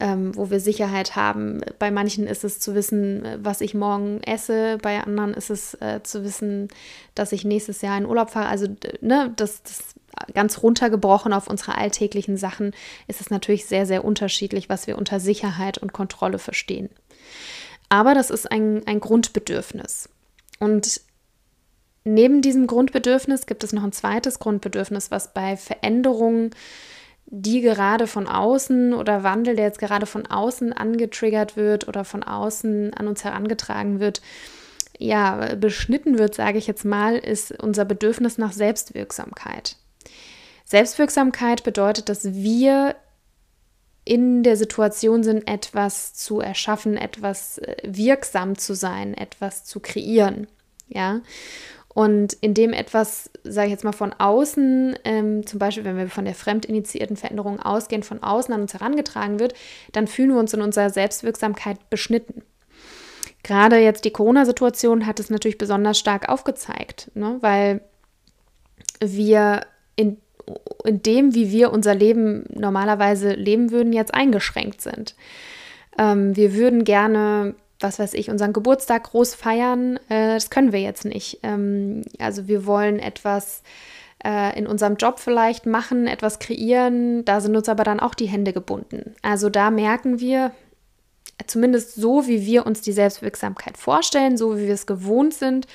ähm, 0.00 0.34
wo 0.34 0.50
wir 0.50 0.58
Sicherheit 0.58 1.14
haben. 1.14 1.60
Bei 1.78 1.92
manchen 1.92 2.26
ist 2.26 2.42
es 2.42 2.58
zu 2.58 2.74
wissen, 2.74 3.24
was 3.40 3.60
ich 3.60 3.74
morgen 3.74 4.20
esse, 4.24 4.78
bei 4.82 5.00
anderen 5.00 5.32
ist 5.32 5.50
es 5.50 5.74
äh, 5.74 6.00
zu 6.02 6.24
wissen, 6.24 6.68
dass 7.14 7.32
ich 7.32 7.44
nächstes 7.44 7.82
Jahr 7.82 7.96
in 7.96 8.06
Urlaub 8.06 8.30
fahre. 8.30 8.48
Also 8.48 8.66
ne, 9.00 9.32
das, 9.36 9.62
das 9.62 9.94
ganz 10.34 10.62
runtergebrochen 10.62 11.32
auf 11.32 11.46
unsere 11.46 11.76
alltäglichen 11.76 12.36
Sachen 12.36 12.72
ist 13.06 13.20
es 13.20 13.30
natürlich 13.30 13.66
sehr, 13.66 13.86
sehr 13.86 14.04
unterschiedlich, 14.04 14.68
was 14.68 14.88
wir 14.88 14.98
unter 14.98 15.20
Sicherheit 15.20 15.78
und 15.78 15.92
Kontrolle 15.92 16.38
verstehen. 16.38 16.88
Aber 17.88 18.14
das 18.14 18.30
ist 18.30 18.50
ein, 18.50 18.86
ein 18.86 18.98
Grundbedürfnis. 19.00 20.08
Und 20.60 21.00
neben 22.04 22.42
diesem 22.42 22.68
Grundbedürfnis 22.68 23.46
gibt 23.46 23.64
es 23.64 23.72
noch 23.72 23.82
ein 23.82 23.92
zweites 23.92 24.38
Grundbedürfnis, 24.38 25.10
was 25.10 25.34
bei 25.34 25.56
Veränderungen 25.56 26.50
die 27.32 27.60
gerade 27.60 28.08
von 28.08 28.26
außen 28.26 28.92
oder 28.92 29.22
Wandel, 29.22 29.54
der 29.54 29.66
jetzt 29.66 29.78
gerade 29.78 30.06
von 30.06 30.26
außen 30.26 30.72
angetriggert 30.72 31.56
wird 31.56 31.86
oder 31.86 32.04
von 32.04 32.24
außen 32.24 32.92
an 32.94 33.06
uns 33.06 33.22
herangetragen 33.22 34.00
wird, 34.00 34.20
ja, 34.98 35.54
beschnitten 35.54 36.18
wird, 36.18 36.34
sage 36.34 36.58
ich 36.58 36.66
jetzt 36.66 36.84
mal, 36.84 37.16
ist 37.16 37.52
unser 37.62 37.84
Bedürfnis 37.84 38.36
nach 38.36 38.52
Selbstwirksamkeit. 38.52 39.76
Selbstwirksamkeit 40.64 41.62
bedeutet, 41.62 42.08
dass 42.08 42.34
wir 42.34 42.96
in 44.04 44.42
der 44.42 44.56
Situation 44.56 45.22
sind, 45.22 45.46
etwas 45.46 46.14
zu 46.14 46.40
erschaffen, 46.40 46.96
etwas 46.96 47.58
äh, 47.58 47.76
wirksam 47.84 48.56
zu 48.56 48.74
sein, 48.74 49.14
etwas 49.14 49.64
zu 49.64 49.80
kreieren. 49.80 50.46
Ja. 50.88 51.20
Und 51.92 52.34
indem 52.34 52.72
etwas, 52.72 53.30
sage 53.42 53.66
ich 53.66 53.72
jetzt 53.72 53.84
mal, 53.84 53.92
von 53.92 54.12
außen, 54.12 54.96
ähm, 55.04 55.46
zum 55.46 55.58
Beispiel 55.58 55.84
wenn 55.84 55.96
wir 55.96 56.08
von 56.08 56.24
der 56.24 56.34
fremdinitiierten 56.34 57.16
Veränderung 57.16 57.60
ausgehen, 57.60 58.04
von 58.04 58.22
außen 58.22 58.54
an 58.54 58.62
uns 58.62 58.74
herangetragen 58.74 59.40
wird, 59.40 59.54
dann 59.92 60.06
fühlen 60.06 60.30
wir 60.30 60.38
uns 60.38 60.54
in 60.54 60.62
unserer 60.62 60.90
Selbstwirksamkeit 60.90 61.90
beschnitten. 61.90 62.42
Gerade 63.42 63.78
jetzt 63.78 64.04
die 64.04 64.12
Corona-Situation 64.12 65.06
hat 65.06 65.18
es 65.18 65.30
natürlich 65.30 65.58
besonders 65.58 65.98
stark 65.98 66.28
aufgezeigt, 66.28 67.10
ne? 67.14 67.38
weil 67.40 67.80
wir 69.00 69.62
in, 69.96 70.18
in 70.84 71.02
dem, 71.02 71.34
wie 71.34 71.50
wir 71.50 71.72
unser 71.72 71.94
Leben 71.94 72.44
normalerweise 72.54 73.32
leben 73.32 73.70
würden, 73.70 73.92
jetzt 73.92 74.14
eingeschränkt 74.14 74.80
sind. 74.80 75.14
Ähm, 75.98 76.36
wir 76.36 76.54
würden 76.54 76.84
gerne 76.84 77.54
was 77.80 77.98
weiß 77.98 78.14
ich, 78.14 78.30
unseren 78.30 78.52
Geburtstag 78.52 79.04
groß 79.04 79.34
feiern. 79.34 79.96
Äh, 80.08 80.34
das 80.34 80.50
können 80.50 80.72
wir 80.72 80.80
jetzt 80.80 81.04
nicht. 81.04 81.40
Ähm, 81.42 82.02
also 82.18 82.46
wir 82.46 82.66
wollen 82.66 82.98
etwas 82.98 83.62
äh, 84.24 84.56
in 84.58 84.66
unserem 84.66 84.96
Job 84.96 85.18
vielleicht 85.18 85.66
machen, 85.66 86.06
etwas 86.06 86.38
kreieren. 86.38 87.24
Da 87.24 87.40
sind 87.40 87.56
uns 87.56 87.68
aber 87.68 87.84
dann 87.84 88.00
auch 88.00 88.14
die 88.14 88.26
Hände 88.26 88.52
gebunden. 88.52 89.14
Also 89.22 89.48
da 89.48 89.70
merken 89.70 90.20
wir, 90.20 90.52
zumindest 91.46 91.94
so, 91.94 92.26
wie 92.26 92.44
wir 92.44 92.66
uns 92.66 92.82
die 92.82 92.92
Selbstwirksamkeit 92.92 93.78
vorstellen, 93.78 94.36
so 94.36 94.58
wie 94.58 94.66
wir 94.66 94.74
es 94.74 94.86
gewohnt 94.86 95.34
sind 95.34 95.66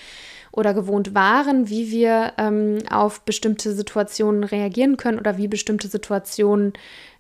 oder 0.56 0.74
gewohnt 0.74 1.14
waren, 1.14 1.70
wie 1.70 1.92
wir 1.92 2.34
ähm, 2.38 2.80
auf 2.90 3.22
bestimmte 3.22 3.74
Situationen 3.74 4.44
reagieren 4.44 4.98
können 4.98 5.20
oder 5.20 5.38
wie 5.38 5.48
bestimmte 5.48 5.88
Situationen 5.88 6.74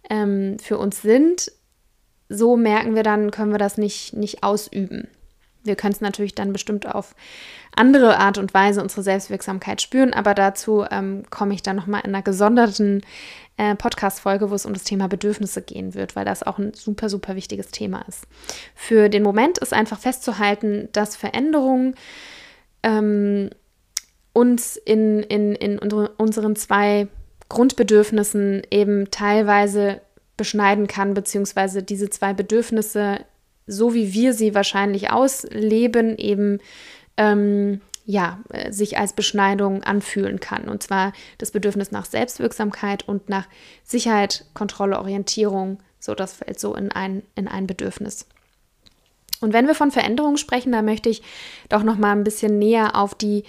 ähm, 0.09 0.57
für 0.59 0.77
uns 0.77 1.01
sind, 1.01 1.51
so 2.29 2.55
merken 2.57 2.95
wir 2.95 3.03
dann, 3.03 3.31
können 3.31 3.51
wir 3.51 3.59
das 3.59 3.77
nicht, 3.77 4.13
nicht 4.13 4.43
ausüben. 4.43 5.07
Wir 5.63 5.75
können 5.75 5.93
es 5.93 6.01
natürlich 6.01 6.35
dann 6.35 6.53
bestimmt 6.53 6.87
auf 6.87 7.15
andere 7.75 8.17
Art 8.19 8.37
und 8.37 8.53
Weise 8.53 8.81
unsere 8.81 9.01
Selbstwirksamkeit 9.03 9.81
spüren, 9.81 10.13
aber 10.13 10.33
dazu 10.33 10.85
ähm, 10.89 11.23
komme 11.29 11.53
ich 11.53 11.63
dann 11.63 11.75
nochmal 11.75 12.01
in 12.05 12.13
einer 12.13 12.21
gesonderten 12.21 13.01
äh, 13.57 13.75
Podcast-Folge, 13.75 14.49
wo 14.49 14.55
es 14.55 14.65
um 14.65 14.73
das 14.73 14.83
Thema 14.83 15.07
Bedürfnisse 15.07 15.61
gehen 15.61 15.93
wird, 15.93 16.15
weil 16.15 16.25
das 16.25 16.43
auch 16.43 16.59
ein 16.59 16.73
super, 16.73 17.09
super 17.09 17.35
wichtiges 17.35 17.71
Thema 17.71 18.05
ist. 18.07 18.25
Für 18.75 19.09
den 19.09 19.23
Moment 19.23 19.57
ist 19.57 19.73
einfach 19.73 19.99
festzuhalten, 19.99 20.89
dass 20.93 21.15
Veränderungen 21.15 21.95
ähm, 22.85 23.49
uns 24.31 24.77
in, 24.77 25.23
in, 25.23 25.55
in 25.55 25.79
unsere, 25.79 26.09
unseren 26.17 26.55
zwei 26.55 27.07
Grundbedürfnissen 27.49 28.61
eben 28.71 29.09
teilweise 29.11 30.01
beschneiden 30.37 30.87
kann, 30.87 31.13
beziehungsweise 31.13 31.81
diese 31.81 32.09
zwei 32.09 32.33
Bedürfnisse, 32.33 33.25
so 33.65 33.93
wie 33.93 34.13
wir 34.13 34.33
sie 34.33 34.53
wahrscheinlich 34.53 35.09
ausleben, 35.09 36.17
eben 36.17 36.59
ähm, 37.17 37.81
ja, 38.05 38.39
äh, 38.49 38.71
sich 38.71 38.99
als 38.99 39.13
Beschneidung 39.13 39.83
anfühlen 39.83 40.39
kann. 40.39 40.69
Und 40.69 40.83
zwar 40.83 41.13
das 41.39 41.49
Bedürfnis 41.51 41.91
nach 41.91 42.05
Selbstwirksamkeit 42.05 43.07
und 43.07 43.29
nach 43.29 43.47
Sicherheit, 43.83 44.45
Kontrolle, 44.53 44.99
Orientierung. 44.99 45.79
So, 45.99 46.13
das 46.13 46.33
fällt 46.33 46.59
so 46.59 46.75
in 46.75 46.91
ein, 46.91 47.23
in 47.33 47.47
ein 47.47 47.65
Bedürfnis. 47.65 48.27
Und 49.45 49.53
wenn 49.53 49.67
wir 49.67 49.75
von 49.75 49.91
Veränderungen 49.91 50.37
sprechen, 50.37 50.73
da 50.73 50.81
möchte 50.81 51.09
ich 51.09 51.21
doch 51.69 51.83
noch 51.83 51.97
mal 51.97 52.11
ein 52.11 52.25
bisschen 52.25 52.59
näher 52.59 52.95
auf 52.95 53.15
die 53.15 53.43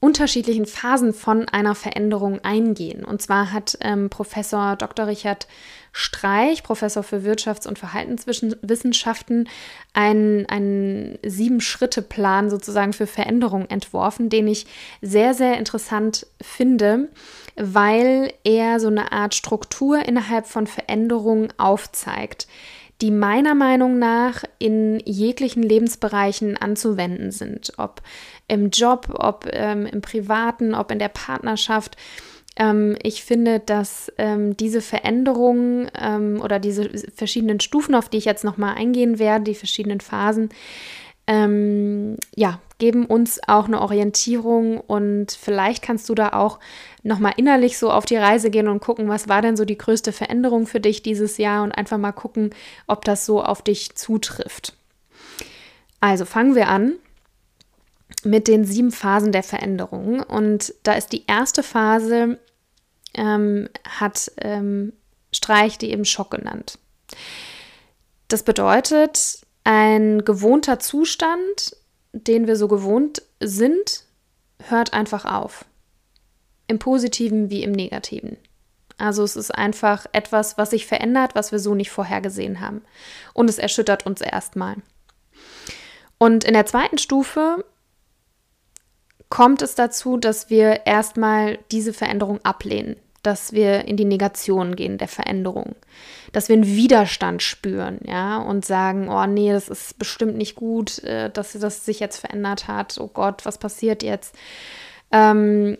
unterschiedlichen 0.00 0.66
Phasen 0.66 1.12
von 1.12 1.48
einer 1.48 1.74
Veränderung 1.74 2.38
eingehen. 2.44 3.04
Und 3.04 3.20
zwar 3.20 3.52
hat 3.52 3.76
ähm, 3.80 4.10
Professor 4.10 4.76
Dr. 4.76 5.08
Richard 5.08 5.48
Streich, 5.90 6.62
Professor 6.62 7.02
für 7.02 7.24
Wirtschafts- 7.24 7.66
und 7.66 7.78
Verhaltenswissenschaften, 7.78 9.48
einen, 9.94 10.46
einen 10.46 11.18
Sieben-Schritte-Plan 11.24 12.50
sozusagen 12.50 12.92
für 12.92 13.08
Veränderung 13.08 13.66
entworfen, 13.68 14.28
den 14.28 14.46
ich 14.46 14.66
sehr, 15.02 15.34
sehr 15.34 15.58
interessant 15.58 16.26
finde, 16.40 17.08
weil 17.56 18.32
er 18.44 18.78
so 18.78 18.86
eine 18.86 19.10
Art 19.10 19.34
Struktur 19.34 20.06
innerhalb 20.06 20.46
von 20.46 20.68
Veränderungen 20.68 21.52
aufzeigt 21.56 22.46
die 23.00 23.10
meiner 23.10 23.54
Meinung 23.54 23.98
nach 23.98 24.44
in 24.58 25.00
jeglichen 25.04 25.62
Lebensbereichen 25.62 26.56
anzuwenden 26.56 27.30
sind, 27.30 27.72
ob 27.76 28.02
im 28.48 28.70
Job, 28.70 29.08
ob 29.14 29.48
ähm, 29.52 29.86
im 29.86 30.00
privaten, 30.00 30.74
ob 30.74 30.90
in 30.90 30.98
der 30.98 31.08
Partnerschaft. 31.08 31.96
Ähm, 32.56 32.96
ich 33.02 33.22
finde, 33.22 33.60
dass 33.60 34.12
ähm, 34.18 34.56
diese 34.56 34.80
Veränderungen 34.80 35.88
ähm, 35.96 36.40
oder 36.42 36.58
diese 36.58 36.90
verschiedenen 37.14 37.60
Stufen, 37.60 37.94
auf 37.94 38.08
die 38.08 38.16
ich 38.16 38.24
jetzt 38.24 38.44
nochmal 38.44 38.74
eingehen 38.74 39.18
werde, 39.20 39.44
die 39.44 39.54
verschiedenen 39.54 40.00
Phasen, 40.00 40.48
ähm, 41.28 42.16
ja, 42.34 42.58
geben 42.78 43.04
uns 43.04 43.38
auch 43.46 43.66
eine 43.66 43.82
Orientierung 43.82 44.80
und 44.80 45.30
vielleicht 45.32 45.82
kannst 45.82 46.08
du 46.08 46.14
da 46.14 46.30
auch 46.30 46.58
nochmal 47.02 47.34
innerlich 47.36 47.76
so 47.76 47.90
auf 47.90 48.06
die 48.06 48.16
Reise 48.16 48.50
gehen 48.50 48.66
und 48.66 48.80
gucken, 48.80 49.08
was 49.08 49.28
war 49.28 49.42
denn 49.42 49.56
so 49.56 49.64
die 49.64 49.76
größte 49.76 50.12
Veränderung 50.12 50.66
für 50.66 50.80
dich 50.80 51.02
dieses 51.02 51.36
Jahr 51.36 51.64
und 51.64 51.72
einfach 51.72 51.98
mal 51.98 52.12
gucken, 52.12 52.50
ob 52.86 53.04
das 53.04 53.26
so 53.26 53.42
auf 53.42 53.62
dich 53.62 53.94
zutrifft. 53.94 54.74
Also 56.00 56.24
fangen 56.24 56.54
wir 56.54 56.68
an 56.68 56.94
mit 58.24 58.48
den 58.48 58.64
sieben 58.64 58.90
Phasen 58.90 59.32
der 59.32 59.42
Veränderung 59.42 60.20
und 60.20 60.72
da 60.82 60.94
ist 60.94 61.12
die 61.12 61.26
erste 61.26 61.62
Phase, 61.62 62.38
ähm, 63.14 63.68
hat 63.84 64.32
ähm, 64.38 64.94
Streich 65.30 65.76
die 65.76 65.90
eben 65.90 66.06
Schock 66.06 66.30
genannt. 66.30 66.78
Das 68.28 68.42
bedeutet, 68.42 69.40
ein 69.68 70.24
gewohnter 70.24 70.78
Zustand, 70.78 71.76
den 72.12 72.46
wir 72.46 72.56
so 72.56 72.68
gewohnt 72.68 73.20
sind, 73.38 74.04
hört 74.62 74.94
einfach 74.94 75.26
auf. 75.26 75.66
Im 76.68 76.78
positiven 76.78 77.50
wie 77.50 77.62
im 77.62 77.72
negativen. 77.72 78.38
Also 78.96 79.22
es 79.22 79.36
ist 79.36 79.50
einfach 79.50 80.06
etwas, 80.12 80.56
was 80.56 80.70
sich 80.70 80.86
verändert, 80.86 81.34
was 81.34 81.52
wir 81.52 81.58
so 81.58 81.74
nicht 81.74 81.90
vorhergesehen 81.90 82.60
haben. 82.60 82.80
Und 83.34 83.50
es 83.50 83.58
erschüttert 83.58 84.06
uns 84.06 84.22
erstmal. 84.22 84.76
Und 86.16 86.44
in 86.44 86.54
der 86.54 86.64
zweiten 86.64 86.96
Stufe 86.96 87.62
kommt 89.28 89.60
es 89.60 89.74
dazu, 89.74 90.16
dass 90.16 90.48
wir 90.48 90.86
erstmal 90.86 91.58
diese 91.70 91.92
Veränderung 91.92 92.42
ablehnen, 92.42 92.96
dass 93.28 93.52
wir 93.52 93.84
in 93.84 93.98
die 93.98 94.06
Negation 94.06 94.74
gehen 94.74 94.96
der 94.96 95.06
Veränderung, 95.06 95.76
dass 96.32 96.48
wir 96.48 96.54
einen 96.54 96.66
Widerstand 96.66 97.42
spüren, 97.42 97.98
ja, 98.06 98.38
und 98.38 98.64
sagen, 98.64 99.10
oh 99.10 99.26
nee, 99.26 99.52
das 99.52 99.68
ist 99.68 99.98
bestimmt 99.98 100.38
nicht 100.38 100.54
gut, 100.54 101.04
äh, 101.04 101.28
dass 101.28 101.52
das 101.52 101.84
sich 101.84 102.00
jetzt 102.00 102.16
verändert 102.16 102.68
hat. 102.68 102.96
Oh 102.98 103.08
Gott, 103.08 103.44
was 103.44 103.58
passiert 103.58 104.02
jetzt? 104.02 104.34
Ähm, 105.12 105.76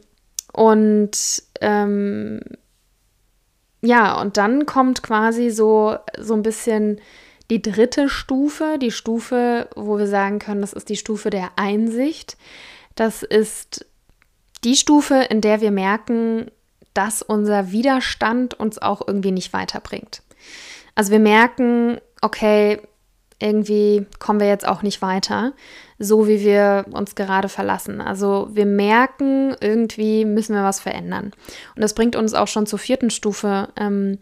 und 0.52 1.42
ähm, 1.62 2.40
ja, 3.80 4.20
und 4.20 4.36
dann 4.36 4.66
kommt 4.66 5.02
quasi 5.02 5.48
so, 5.48 5.96
so 6.18 6.34
ein 6.34 6.42
bisschen 6.42 7.00
die 7.50 7.62
dritte 7.62 8.10
Stufe, 8.10 8.76
die 8.78 8.90
Stufe, 8.90 9.70
wo 9.74 9.96
wir 9.96 10.06
sagen 10.06 10.38
können, 10.38 10.60
das 10.60 10.74
ist 10.74 10.90
die 10.90 10.98
Stufe 10.98 11.30
der 11.30 11.52
Einsicht. 11.56 12.36
Das 12.94 13.22
ist 13.22 13.86
die 14.64 14.76
Stufe, 14.76 15.14
in 15.30 15.40
der 15.40 15.62
wir 15.62 15.70
merken, 15.70 16.50
dass 16.98 17.22
unser 17.22 17.70
Widerstand 17.70 18.58
uns 18.58 18.82
auch 18.82 19.06
irgendwie 19.06 19.30
nicht 19.30 19.52
weiterbringt. 19.52 20.20
Also 20.96 21.12
wir 21.12 21.20
merken, 21.20 22.00
okay, 22.22 22.80
irgendwie 23.38 24.04
kommen 24.18 24.40
wir 24.40 24.48
jetzt 24.48 24.66
auch 24.66 24.82
nicht 24.82 25.00
weiter, 25.00 25.52
so 26.00 26.26
wie 26.26 26.40
wir 26.40 26.86
uns 26.90 27.14
gerade 27.14 27.48
verlassen. 27.48 28.00
Also 28.00 28.48
wir 28.50 28.66
merken, 28.66 29.54
irgendwie 29.60 30.24
müssen 30.24 30.56
wir 30.56 30.64
was 30.64 30.80
verändern. 30.80 31.32
Und 31.76 31.82
das 31.82 31.94
bringt 31.94 32.16
uns 32.16 32.34
auch 32.34 32.48
schon 32.48 32.66
zur 32.66 32.80
vierten 32.80 33.10
Stufe 33.10 33.68
ähm, 33.76 34.18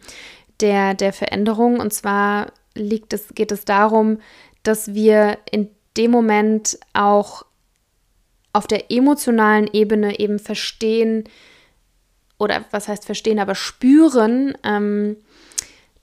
der, 0.61 0.93
der 0.93 1.15
Veränderung. 1.15 1.81
Und 1.81 1.95
zwar 1.95 2.53
liegt 2.75 3.15
es, 3.15 3.29
geht 3.35 3.53
es 3.53 3.65
darum, 3.65 4.19
dass 4.65 4.93
wir 4.93 5.39
in 5.51 5.71
dem 5.97 6.11
Moment 6.11 6.79
auch 6.93 7.47
auf 8.53 8.67
der 8.67 8.91
emotionalen 8.91 9.67
Ebene 9.73 10.19
eben 10.19 10.39
verstehen, 10.39 11.25
oder 12.39 12.65
was 12.71 12.89
heißt 12.89 13.05
verstehen, 13.05 13.39
aber 13.39 13.55
spüren, 13.55 14.57
ähm, 14.63 15.17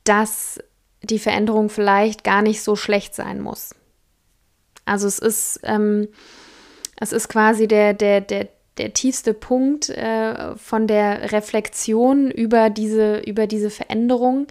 dass 0.04 0.60
die 1.02 1.20
Veränderung 1.20 1.70
vielleicht 1.70 2.24
gar 2.24 2.42
nicht 2.42 2.62
so 2.64 2.76
schlecht 2.76 3.14
sein 3.14 3.42
muss. 3.42 3.76
Also 4.86 5.08
es 5.08 5.20
ist, 5.20 5.60
ähm, 5.64 6.08
es 7.00 7.12
ist 7.12 7.30
quasi 7.30 7.68
der, 7.68 7.94
der, 7.94 8.22
der, 8.22 8.48
der 8.78 8.94
tiefste 8.94 9.34
Punkt 9.34 9.90
äh, 9.90 10.56
von 10.56 10.88
der 10.88 11.32
Reflexion 11.32 12.32
über 12.32 12.70
diese, 12.70 13.20
über 13.20 13.48
diese 13.48 13.70
Veränderung, 13.70 14.48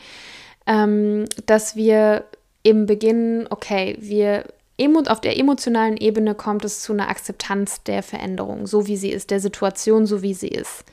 ähm, 0.66 1.24
dass 1.46 1.76
wir 1.76 2.24
im 2.62 2.86
Beginn, 2.86 3.46
okay, 3.50 3.96
wir 3.98 4.44
auf 5.06 5.20
der 5.20 5.38
emotionalen 5.38 5.96
Ebene 5.96 6.34
kommt 6.34 6.64
es 6.64 6.82
zu 6.82 6.92
einer 6.92 7.08
Akzeptanz 7.08 7.84
der 7.84 8.02
Veränderung, 8.02 8.66
so 8.66 8.88
wie 8.88 8.96
sie 8.96 9.10
ist, 9.10 9.30
der 9.30 9.38
Situation, 9.38 10.06
so 10.06 10.22
wie 10.22 10.34
sie 10.34 10.48
ist. 10.48 10.84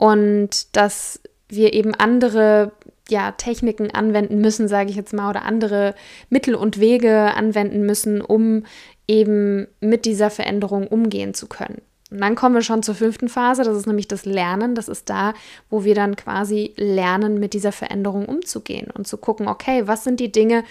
Und 0.00 0.74
dass 0.76 1.20
wir 1.50 1.74
eben 1.74 1.94
andere 1.94 2.72
ja, 3.10 3.32
Techniken 3.32 3.90
anwenden 3.90 4.40
müssen, 4.40 4.66
sage 4.66 4.88
ich 4.88 4.96
jetzt 4.96 5.12
mal, 5.12 5.28
oder 5.28 5.42
andere 5.42 5.94
Mittel 6.30 6.54
und 6.54 6.80
Wege 6.80 7.34
anwenden 7.34 7.84
müssen, 7.84 8.22
um 8.22 8.64
eben 9.06 9.66
mit 9.80 10.06
dieser 10.06 10.30
Veränderung 10.30 10.86
umgehen 10.86 11.34
zu 11.34 11.48
können. 11.48 11.82
Und 12.10 12.22
dann 12.22 12.34
kommen 12.34 12.54
wir 12.54 12.62
schon 12.62 12.82
zur 12.82 12.94
fünften 12.94 13.28
Phase, 13.28 13.62
das 13.62 13.76
ist 13.76 13.86
nämlich 13.86 14.08
das 14.08 14.24
Lernen. 14.24 14.74
Das 14.74 14.88
ist 14.88 15.10
da, 15.10 15.34
wo 15.68 15.84
wir 15.84 15.94
dann 15.94 16.16
quasi 16.16 16.72
lernen, 16.76 17.38
mit 17.38 17.52
dieser 17.52 17.72
Veränderung 17.72 18.24
umzugehen 18.24 18.88
und 18.90 19.06
zu 19.06 19.18
gucken, 19.18 19.48
okay, 19.48 19.82
was 19.84 20.02
sind 20.02 20.18
die 20.18 20.32
Dinge, 20.32 20.64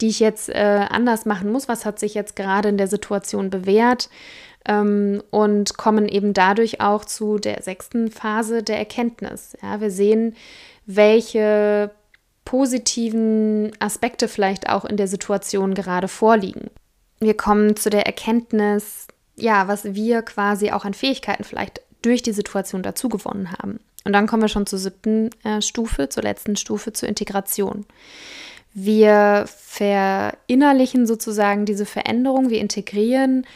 die 0.00 0.08
ich 0.08 0.20
jetzt 0.20 0.48
äh, 0.48 0.86
anders 0.88 1.26
machen 1.26 1.52
muss, 1.52 1.68
was 1.68 1.84
hat 1.84 1.98
sich 1.98 2.14
jetzt 2.14 2.34
gerade 2.34 2.70
in 2.70 2.78
der 2.78 2.88
Situation 2.88 3.50
bewährt 3.50 4.08
ähm, 4.66 5.22
und 5.30 5.76
kommen 5.76 6.08
eben 6.08 6.32
dadurch 6.32 6.80
auch 6.80 7.04
zu 7.04 7.38
der 7.38 7.62
sechsten 7.62 8.10
Phase 8.10 8.62
der 8.62 8.78
Erkenntnis. 8.78 9.56
Ja, 9.62 9.80
wir 9.80 9.90
sehen, 9.90 10.34
welche 10.86 11.90
positiven 12.44 13.72
Aspekte 13.78 14.28
vielleicht 14.28 14.68
auch 14.68 14.84
in 14.84 14.96
der 14.96 15.08
Situation 15.08 15.74
gerade 15.74 16.08
vorliegen. 16.08 16.70
Wir 17.20 17.34
kommen 17.34 17.76
zu 17.76 17.90
der 17.90 18.06
Erkenntnis, 18.06 19.06
ja, 19.36 19.66
was 19.68 19.94
wir 19.94 20.22
quasi 20.22 20.70
auch 20.70 20.84
an 20.84 20.94
Fähigkeiten 20.94 21.44
vielleicht 21.44 21.80
durch 22.02 22.22
die 22.22 22.32
Situation 22.32 22.82
dazu 22.82 23.08
gewonnen 23.08 23.50
haben. 23.52 23.80
Und 24.04 24.12
dann 24.12 24.26
kommen 24.26 24.42
wir 24.42 24.48
schon 24.48 24.66
zur 24.66 24.78
siebten 24.78 25.30
äh, 25.44 25.62
Stufe, 25.62 26.10
zur 26.10 26.22
letzten 26.22 26.56
Stufe, 26.56 26.92
zur 26.92 27.08
Integration. 27.08 27.86
Wir 28.74 29.46
verinnerlichen 29.46 31.06
sozusagen 31.06 31.64
diese 31.64 31.86
Veränderung, 31.86 32.50
wir 32.50 32.60
integrieren 32.60 33.46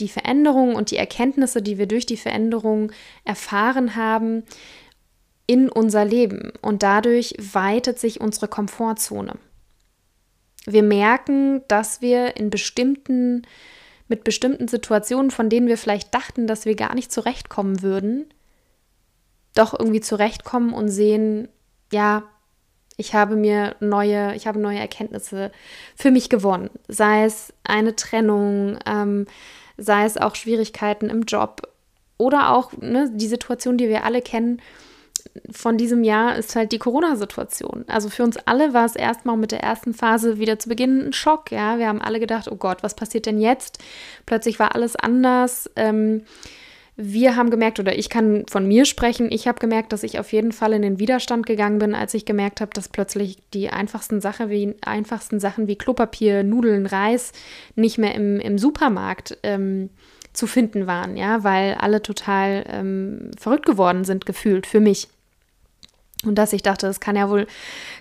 die 0.00 0.08
Veränderung 0.08 0.74
und 0.74 0.90
die 0.90 0.96
Erkenntnisse, 0.96 1.62
die 1.62 1.78
wir 1.78 1.86
durch 1.86 2.06
die 2.06 2.16
Veränderung 2.16 2.92
erfahren 3.24 3.96
haben, 3.96 4.44
in 5.46 5.70
unser 5.70 6.04
Leben 6.04 6.52
und 6.60 6.82
dadurch 6.82 7.34
weitet 7.38 7.98
sich 7.98 8.20
unsere 8.20 8.48
Komfortzone. 8.48 9.36
Wir 10.66 10.82
merken, 10.82 11.62
dass 11.68 12.02
wir 12.02 12.36
in 12.36 12.50
bestimmten, 12.50 13.46
mit 14.08 14.24
bestimmten 14.24 14.68
Situationen, 14.68 15.30
von 15.30 15.48
denen 15.48 15.66
wir 15.66 15.78
vielleicht 15.78 16.14
dachten, 16.14 16.46
dass 16.46 16.66
wir 16.66 16.76
gar 16.76 16.94
nicht 16.94 17.10
zurechtkommen 17.10 17.80
würden, 17.80 18.26
doch 19.54 19.72
irgendwie 19.78 20.02
zurechtkommen 20.02 20.74
und 20.74 20.88
sehen, 20.90 21.48
ja, 21.90 22.24
ich 22.98 23.14
habe 23.14 23.36
mir 23.36 23.76
neue, 23.80 24.34
ich 24.34 24.46
habe 24.46 24.58
neue 24.58 24.78
Erkenntnisse 24.78 25.50
für 25.96 26.10
mich 26.10 26.28
gewonnen. 26.28 26.68
Sei 26.88 27.24
es 27.24 27.54
eine 27.64 27.96
Trennung, 27.96 28.78
ähm, 28.84 29.26
sei 29.78 30.04
es 30.04 30.16
auch 30.16 30.34
Schwierigkeiten 30.34 31.08
im 31.08 31.22
Job 31.22 31.62
oder 32.18 32.52
auch 32.52 32.72
ne, 32.76 33.10
die 33.14 33.28
Situation, 33.28 33.78
die 33.78 33.88
wir 33.88 34.04
alle 34.04 34.20
kennen, 34.20 34.60
von 35.50 35.76
diesem 35.76 36.04
Jahr 36.04 36.36
ist 36.36 36.56
halt 36.56 36.72
die 36.72 36.78
Corona-Situation. 36.78 37.84
Also 37.88 38.08
für 38.08 38.24
uns 38.24 38.36
alle 38.38 38.74
war 38.74 38.84
es 38.84 38.96
erstmal 38.96 39.36
mit 39.36 39.52
der 39.52 39.62
ersten 39.62 39.94
Phase 39.94 40.38
wieder 40.38 40.58
zu 40.58 40.68
Beginn 40.68 41.08
ein 41.08 41.12
Schock. 41.12 41.50
Ja, 41.50 41.78
wir 41.78 41.88
haben 41.88 42.00
alle 42.00 42.20
gedacht, 42.20 42.48
oh 42.50 42.56
Gott, 42.56 42.82
was 42.82 42.94
passiert 42.94 43.26
denn 43.26 43.40
jetzt? 43.40 43.78
Plötzlich 44.26 44.58
war 44.58 44.74
alles 44.74 44.96
anders. 44.96 45.70
Ähm, 45.76 46.22
wir 47.00 47.36
haben 47.36 47.50
gemerkt, 47.50 47.78
oder 47.78 47.96
ich 47.96 48.10
kann 48.10 48.44
von 48.50 48.66
mir 48.66 48.84
sprechen, 48.84 49.30
ich 49.30 49.46
habe 49.46 49.60
gemerkt, 49.60 49.92
dass 49.92 50.02
ich 50.02 50.18
auf 50.18 50.32
jeden 50.32 50.50
Fall 50.50 50.72
in 50.72 50.82
den 50.82 50.98
Widerstand 50.98 51.46
gegangen 51.46 51.78
bin, 51.78 51.94
als 51.94 52.12
ich 52.12 52.24
gemerkt 52.24 52.60
habe, 52.60 52.72
dass 52.74 52.88
plötzlich 52.88 53.38
die 53.54 53.70
einfachsten, 53.70 54.20
Sache 54.20 54.50
wie, 54.50 54.74
einfachsten 54.84 55.38
Sachen 55.38 55.68
wie 55.68 55.76
Klopapier, 55.76 56.42
Nudeln, 56.42 56.86
Reis 56.86 57.30
nicht 57.76 57.98
mehr 57.98 58.16
im, 58.16 58.40
im 58.40 58.58
Supermarkt 58.58 59.38
ähm, 59.44 59.90
zu 60.32 60.48
finden 60.48 60.88
waren, 60.88 61.16
ja, 61.16 61.44
weil 61.44 61.74
alle 61.74 62.02
total 62.02 62.64
ähm, 62.68 63.30
verrückt 63.38 63.66
geworden 63.66 64.02
sind, 64.02 64.26
gefühlt 64.26 64.66
für 64.66 64.80
mich. 64.80 65.06
Und 66.24 66.34
dass 66.34 66.52
ich 66.52 66.62
dachte, 66.62 66.86
das 66.86 66.98
kann 66.98 67.14
ja 67.14 67.30
wohl 67.30 67.46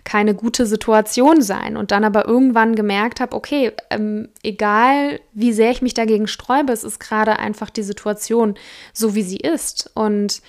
keine 0.04 0.34
gute 0.34 0.66
Situation 0.66 1.42
sein. 1.42 1.78
Und 1.78 1.92
dann 1.92 2.04
aber 2.04 2.28
irgendwann 2.28 2.76
gemerkt 2.76 3.20
habe, 3.20 3.36
okay, 3.36 3.74
ähm, 3.92 4.30
egal 4.42 5.20
wie 5.34 5.54
sehr 5.54 5.70
ich 5.70 5.84
mich 5.84 5.94
dagegen 5.94 6.28
sträube, 6.28 6.74
es 6.74 6.84
ist 6.84 7.00
gerade 7.00 7.38
einfach 7.38 7.70
die 7.70 7.84
Situation 7.84 8.56
so, 8.92 9.14
wie 9.14 9.22
sie 9.22 9.38
ist. 9.38 9.92
Und 9.94 10.42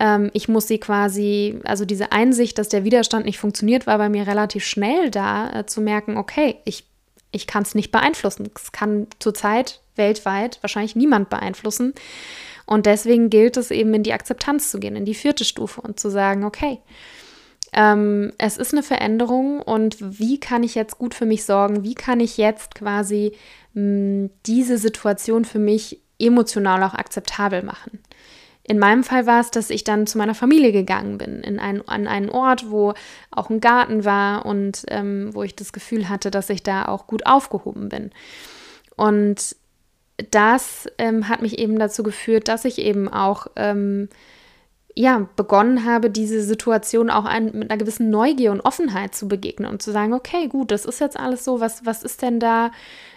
ähm, 0.00 0.30
ich 0.32 0.48
muss 0.48 0.66
sie 0.66 0.78
quasi, 0.78 1.60
also 1.62 1.84
diese 1.84 2.10
Einsicht, 2.10 2.58
dass 2.58 2.68
der 2.68 2.82
Widerstand 2.82 3.26
nicht 3.26 3.38
funktioniert, 3.38 3.86
war 3.86 3.98
bei 3.98 4.08
mir 4.08 4.26
relativ 4.26 4.64
schnell 4.64 5.10
da, 5.10 5.60
äh, 5.60 5.66
zu 5.66 5.80
merken, 5.80 6.16
okay, 6.16 6.56
ich, 6.64 6.84
ich 7.30 7.46
kann 7.46 7.62
es 7.62 7.76
nicht 7.76 7.92
beeinflussen. 7.92 8.50
Es 8.56 8.72
kann 8.72 9.06
zurzeit 9.20 9.80
weltweit 9.94 10.58
wahrscheinlich 10.62 10.96
niemand 10.96 11.30
beeinflussen. 11.30 11.94
Und 12.66 12.86
deswegen 12.86 13.30
gilt 13.30 13.56
es 13.56 13.70
eben 13.70 13.92
in 13.94 14.02
die 14.02 14.12
Akzeptanz 14.12 14.70
zu 14.70 14.78
gehen, 14.78 14.96
in 14.96 15.04
die 15.04 15.14
vierte 15.14 15.44
Stufe 15.44 15.80
und 15.80 16.00
zu 16.00 16.10
sagen, 16.10 16.44
okay, 16.44 16.80
ähm, 17.74 18.32
es 18.38 18.56
ist 18.56 18.72
eine 18.72 18.82
Veränderung 18.82 19.60
und 19.60 19.96
wie 20.00 20.38
kann 20.38 20.62
ich 20.62 20.74
jetzt 20.74 20.96
gut 20.96 21.12
für 21.14 21.26
mich 21.26 21.44
sorgen? 21.44 21.82
Wie 21.82 21.94
kann 21.94 22.20
ich 22.20 22.36
jetzt 22.36 22.74
quasi 22.76 23.32
mh, 23.74 23.80
hm, 23.82 24.30
diese 24.46 24.78
Situation 24.78 25.44
für 25.44 25.58
mich 25.58 26.00
emotional 26.18 26.82
auch 26.84 26.94
akzeptabel 26.94 27.62
machen? 27.62 27.98
In 28.66 28.78
meinem 28.78 29.04
Fall 29.04 29.26
war 29.26 29.40
es, 29.40 29.50
dass 29.50 29.68
ich 29.68 29.84
dann 29.84 30.06
zu 30.06 30.16
meiner 30.16 30.34
Familie 30.34 30.72
gegangen 30.72 31.18
bin, 31.18 31.42
in 31.42 31.58
ein, 31.58 31.86
an 31.86 32.06
einen 32.06 32.30
Ort, 32.30 32.70
wo 32.70 32.94
auch 33.30 33.50
ein 33.50 33.60
Garten 33.60 34.06
war 34.06 34.46
und 34.46 34.84
ähm, 34.88 35.34
wo 35.34 35.42
ich 35.42 35.54
das 35.54 35.74
Gefühl 35.74 36.08
hatte, 36.08 36.30
dass 36.30 36.48
ich 36.48 36.62
da 36.62 36.86
auch 36.86 37.06
gut 37.06 37.26
aufgehoben 37.26 37.90
bin. 37.90 38.10
Und 38.96 39.56
das 40.30 40.86
ähm, 40.98 41.28
hat 41.28 41.42
mich 41.42 41.58
eben 41.58 41.78
dazu 41.78 42.02
geführt, 42.02 42.48
dass 42.48 42.64
ich 42.64 42.78
eben 42.78 43.08
auch 43.08 43.48
ähm, 43.56 44.08
ja, 44.96 45.28
begonnen 45.34 45.84
habe, 45.84 46.08
diese 46.08 46.42
Situation 46.42 47.10
auch 47.10 47.24
ein, 47.24 47.46
mit 47.46 47.70
einer 47.70 47.78
gewissen 47.78 48.10
Neugier 48.10 48.52
und 48.52 48.60
Offenheit 48.60 49.14
zu 49.14 49.26
begegnen 49.26 49.68
und 49.68 49.82
zu 49.82 49.90
sagen, 49.90 50.12
okay, 50.12 50.46
gut, 50.46 50.70
das 50.70 50.84
ist 50.84 51.00
jetzt 51.00 51.18
alles 51.18 51.44
so, 51.44 51.58
was, 51.58 51.84
was 51.84 52.04
ist 52.04 52.22
denn 52.22 52.38
da, 52.38 52.70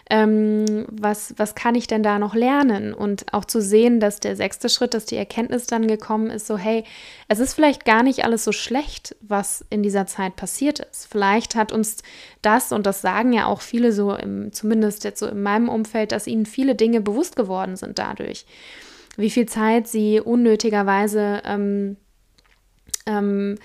ähm, 0.09 0.87
was, 0.89 1.35
was 1.37 1.53
kann 1.53 1.75
ich 1.75 1.85
denn 1.85 2.01
da 2.01 2.17
noch 2.17 2.33
lernen? 2.33 2.95
Und 2.95 3.31
auch 3.31 3.45
zu 3.45 3.61
sehen, 3.61 3.99
dass 3.99 4.19
der 4.19 4.35
sechste 4.35 4.69
Schritt, 4.69 4.95
dass 4.95 5.05
die 5.05 5.17
Erkenntnis 5.17 5.67
dann 5.67 5.87
gekommen 5.87 6.31
ist, 6.31 6.47
so, 6.47 6.57
hey, 6.57 6.83
es 7.27 7.37
ist 7.37 7.53
vielleicht 7.53 7.85
gar 7.85 8.01
nicht 8.01 8.25
alles 8.25 8.43
so 8.43 8.51
schlecht, 8.51 9.15
was 9.21 9.63
in 9.69 9.83
dieser 9.83 10.07
Zeit 10.07 10.35
passiert 10.35 10.79
ist. 10.79 11.07
Vielleicht 11.11 11.53
hat 11.53 11.71
uns 11.71 11.97
das, 12.41 12.71
und 12.71 12.87
das 12.87 13.01
sagen 13.01 13.33
ja 13.33 13.45
auch 13.45 13.61
viele 13.61 13.91
so, 13.91 14.15
im, 14.15 14.51
zumindest 14.51 15.03
jetzt 15.03 15.19
so 15.19 15.27
in 15.27 15.43
meinem 15.43 15.69
Umfeld, 15.69 16.11
dass 16.11 16.25
ihnen 16.25 16.47
viele 16.47 16.73
Dinge 16.73 17.01
bewusst 17.01 17.35
geworden 17.35 17.75
sind 17.75 17.99
dadurch 17.99 18.47
wie 19.17 19.30
viel 19.30 19.47
Zeit 19.47 19.88
sie 19.88 20.21
unnötigerweise 20.21 21.41
ähm, 21.43 21.97
ähm, 23.06 23.58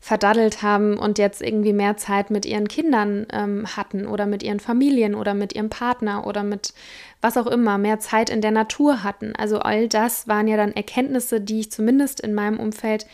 verdaddelt 0.00 0.62
haben 0.62 0.96
und 0.96 1.18
jetzt 1.18 1.42
irgendwie 1.42 1.72
mehr 1.72 1.96
Zeit 1.96 2.30
mit 2.30 2.46
ihren 2.46 2.68
Kindern 2.68 3.26
ähm, 3.32 3.66
hatten 3.76 4.06
oder 4.06 4.26
mit 4.26 4.42
ihren 4.42 4.60
Familien 4.60 5.14
oder 5.14 5.34
mit 5.34 5.54
ihrem 5.54 5.70
Partner 5.70 6.26
oder 6.26 6.44
mit 6.44 6.72
was 7.20 7.36
auch 7.36 7.46
immer, 7.46 7.78
mehr 7.78 7.98
Zeit 7.98 8.30
in 8.30 8.40
der 8.40 8.52
Natur 8.52 9.02
hatten. 9.02 9.34
Also 9.36 9.58
all 9.58 9.88
das 9.88 10.28
waren 10.28 10.46
ja 10.46 10.56
dann 10.56 10.72
Erkenntnisse, 10.72 11.40
die 11.40 11.60
ich 11.60 11.72
zumindest 11.72 12.20
in 12.20 12.32
meinem 12.32 12.60
Umfeld 12.60 13.06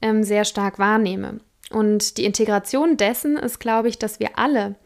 ähm, 0.00 0.22
sehr 0.22 0.44
stark 0.44 0.78
wahrnehme. 0.78 1.40
Und 1.70 2.16
die 2.16 2.24
Integration 2.24 2.96
dessen 2.96 3.36
ist, 3.36 3.58
glaube 3.58 3.88
ich, 3.88 3.98
dass 3.98 4.18
wir 4.20 4.38
alle 4.38 4.76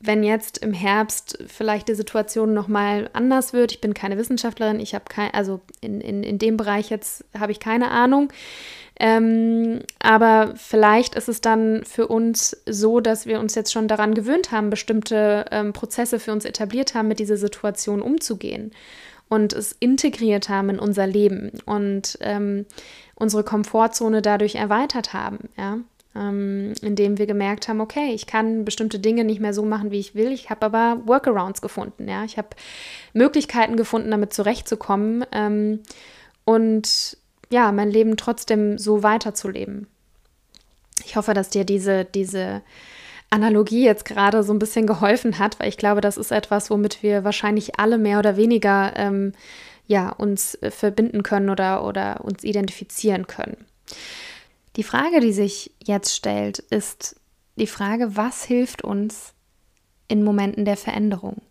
wenn 0.00 0.22
jetzt 0.22 0.58
im 0.58 0.72
Herbst 0.72 1.38
vielleicht 1.46 1.88
die 1.88 1.94
Situation 1.94 2.54
nochmal 2.54 3.10
anders 3.12 3.52
wird, 3.52 3.72
ich 3.72 3.80
bin 3.80 3.92
keine 3.92 4.16
Wissenschaftlerin, 4.16 4.80
ich 4.80 4.94
habe 4.94 5.04
kein, 5.08 5.32
also 5.34 5.60
in, 5.82 6.00
in, 6.00 6.22
in 6.22 6.38
dem 6.38 6.56
Bereich 6.56 6.88
jetzt 6.88 7.24
habe 7.38 7.52
ich 7.52 7.60
keine 7.60 7.90
Ahnung. 7.90 8.32
Ähm, 8.98 9.80
aber 9.98 10.54
vielleicht 10.56 11.14
ist 11.14 11.28
es 11.28 11.40
dann 11.40 11.84
für 11.84 12.08
uns 12.08 12.56
so, 12.66 13.00
dass 13.00 13.26
wir 13.26 13.40
uns 13.40 13.54
jetzt 13.54 13.72
schon 13.72 13.88
daran 13.88 14.14
gewöhnt 14.14 14.52
haben, 14.52 14.70
bestimmte 14.70 15.46
ähm, 15.50 15.72
Prozesse 15.72 16.18
für 16.18 16.32
uns 16.32 16.44
etabliert 16.44 16.94
haben, 16.94 17.08
mit 17.08 17.18
dieser 17.18 17.36
Situation 17.36 18.02
umzugehen 18.02 18.72
und 19.28 19.52
es 19.52 19.72
integriert 19.80 20.48
haben 20.48 20.70
in 20.70 20.78
unser 20.78 21.06
Leben 21.06 21.52
und 21.64 22.18
ähm, 22.20 22.66
unsere 23.14 23.44
Komfortzone 23.44 24.22
dadurch 24.22 24.56
erweitert 24.56 25.12
haben. 25.12 25.48
Ja? 25.56 25.78
Ähm, 26.14 26.72
indem 26.82 27.18
wir 27.18 27.26
gemerkt 27.26 27.68
haben, 27.68 27.80
okay, 27.80 28.12
ich 28.12 28.26
kann 28.26 28.64
bestimmte 28.64 28.98
Dinge 28.98 29.24
nicht 29.24 29.40
mehr 29.40 29.54
so 29.54 29.64
machen, 29.64 29.90
wie 29.90 30.00
ich 30.00 30.14
will. 30.14 30.32
Ich 30.32 30.50
habe 30.50 30.66
aber 30.66 31.02
Workarounds 31.06 31.62
gefunden. 31.62 32.08
Ja, 32.08 32.24
ich 32.24 32.36
habe 32.36 32.48
Möglichkeiten 33.12 33.76
gefunden, 33.76 34.10
damit 34.10 34.32
zurechtzukommen 34.32 35.24
ähm, 35.32 35.80
und 36.44 37.16
ja, 37.50 37.72
mein 37.72 37.90
Leben 37.90 38.16
trotzdem 38.16 38.78
so 38.78 39.02
weiterzuleben. 39.02 39.86
Ich 41.04 41.16
hoffe, 41.16 41.34
dass 41.34 41.50
dir 41.50 41.64
diese, 41.64 42.04
diese 42.04 42.62
Analogie 43.30 43.84
jetzt 43.84 44.04
gerade 44.04 44.42
so 44.42 44.52
ein 44.52 44.58
bisschen 44.58 44.86
geholfen 44.86 45.38
hat, 45.38 45.58
weil 45.58 45.68
ich 45.68 45.76
glaube, 45.76 46.00
das 46.00 46.16
ist 46.16 46.32
etwas, 46.32 46.70
womit 46.70 47.02
wir 47.02 47.24
wahrscheinlich 47.24 47.78
alle 47.78 47.98
mehr 47.98 48.18
oder 48.18 48.36
weniger 48.36 48.92
ähm, 48.96 49.32
ja, 49.86 50.10
uns 50.10 50.56
äh, 50.56 50.70
verbinden 50.70 51.22
können 51.22 51.50
oder, 51.50 51.84
oder 51.84 52.24
uns 52.24 52.44
identifizieren 52.44 53.26
können. 53.26 53.56
Die 54.76 54.82
Frage, 54.82 55.20
die 55.20 55.32
sich 55.32 55.72
jetzt 55.82 56.14
stellt, 56.14 56.58
ist 56.58 57.20
die 57.56 57.66
Frage, 57.66 58.16
was 58.16 58.44
hilft 58.44 58.82
uns 58.82 59.34
in 60.08 60.22
Momenten 60.22 60.64
der 60.64 60.76
Veränderung? 60.76 61.42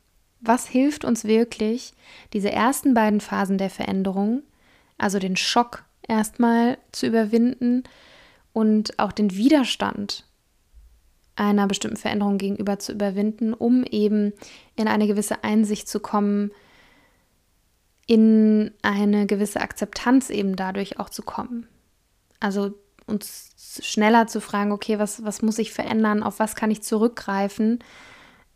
Was 0.41 0.67
hilft 0.67 1.03
uns 1.03 1.25
wirklich, 1.25 1.93
diese 2.31 2.51
ersten 2.51 2.93
beiden 2.93 3.19
Phasen 3.19 3.57
der 3.57 3.69
Veränderung, 3.69 4.43
also 4.97 5.19
den 5.19 5.35
Schock 5.35 5.83
erstmal 6.07 6.77
zu 6.91 7.07
überwinden 7.07 7.83
und 8.53 8.97
auch 8.99 9.11
den 9.11 9.35
Widerstand 9.35 10.25
einer 11.35 11.67
bestimmten 11.67 11.97
Veränderung 11.97 12.37
gegenüber 12.37 12.79
zu 12.79 12.91
überwinden, 12.91 13.53
um 13.53 13.83
eben 13.83 14.33
in 14.75 14.87
eine 14.87 15.07
gewisse 15.07 15.43
Einsicht 15.43 15.87
zu 15.87 15.99
kommen, 15.99 16.51
in 18.07 18.71
eine 18.81 19.25
gewisse 19.25 19.61
Akzeptanz 19.61 20.29
eben 20.29 20.55
dadurch 20.55 20.99
auch 20.99 21.09
zu 21.09 21.21
kommen. 21.21 21.67
Also 22.39 22.73
uns 23.09 23.49
schneller 23.81 24.27
zu 24.27 24.41
fragen, 24.41 24.71
okay, 24.71 24.99
was, 24.99 25.23
was 25.23 25.41
muss 25.41 25.59
ich 25.59 25.73
verändern, 25.73 26.23
auf 26.23 26.39
was 26.39 26.55
kann 26.55 26.71
ich 26.71 26.81
zurückgreifen, 26.81 27.79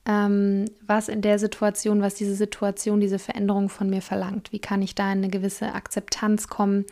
ähm, 0.06 0.66
was 0.86 1.08
in 1.08 1.22
der 1.22 1.40
Situation, 1.40 2.02
was 2.02 2.16
diese 2.16 2.36
Situation, 2.36 3.00
diese 3.00 3.20
Veränderung 3.20 3.70
von 3.70 3.90
mir 3.90 4.02
verlangt. 4.02 4.52
Wie 4.52 4.60
kann 4.60 4.82
ich 4.82 4.96
da 4.96 5.12
in 5.12 5.20
eine 5.20 5.30
gewisse 5.30 5.74
Akzeptanz 5.74 6.48
kommen 6.48 6.86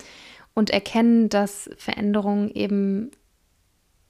und 0.53 0.69
erkennen, 0.69 1.29
dass 1.29 1.69
Veränderung 1.77 2.49
eben 2.51 3.11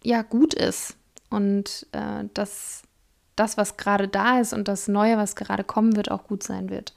ja 0.03 0.21
gut 0.23 0.53
ist 0.53 0.95
und 1.29 1.87
äh, 1.91 2.25
dass 2.33 2.83
das, 3.35 3.57
was 3.57 3.77
gerade 3.77 4.07
da 4.07 4.39
ist 4.39 4.53
und 4.53 4.67
das 4.67 4.87
Neue, 4.87 5.17
was 5.17 5.35
gerade 5.35 5.63
kommen 5.63 5.95
wird, 5.95 6.11
auch 6.11 6.25
gut 6.25 6.43
sein 6.43 6.69
wird. 6.69 6.93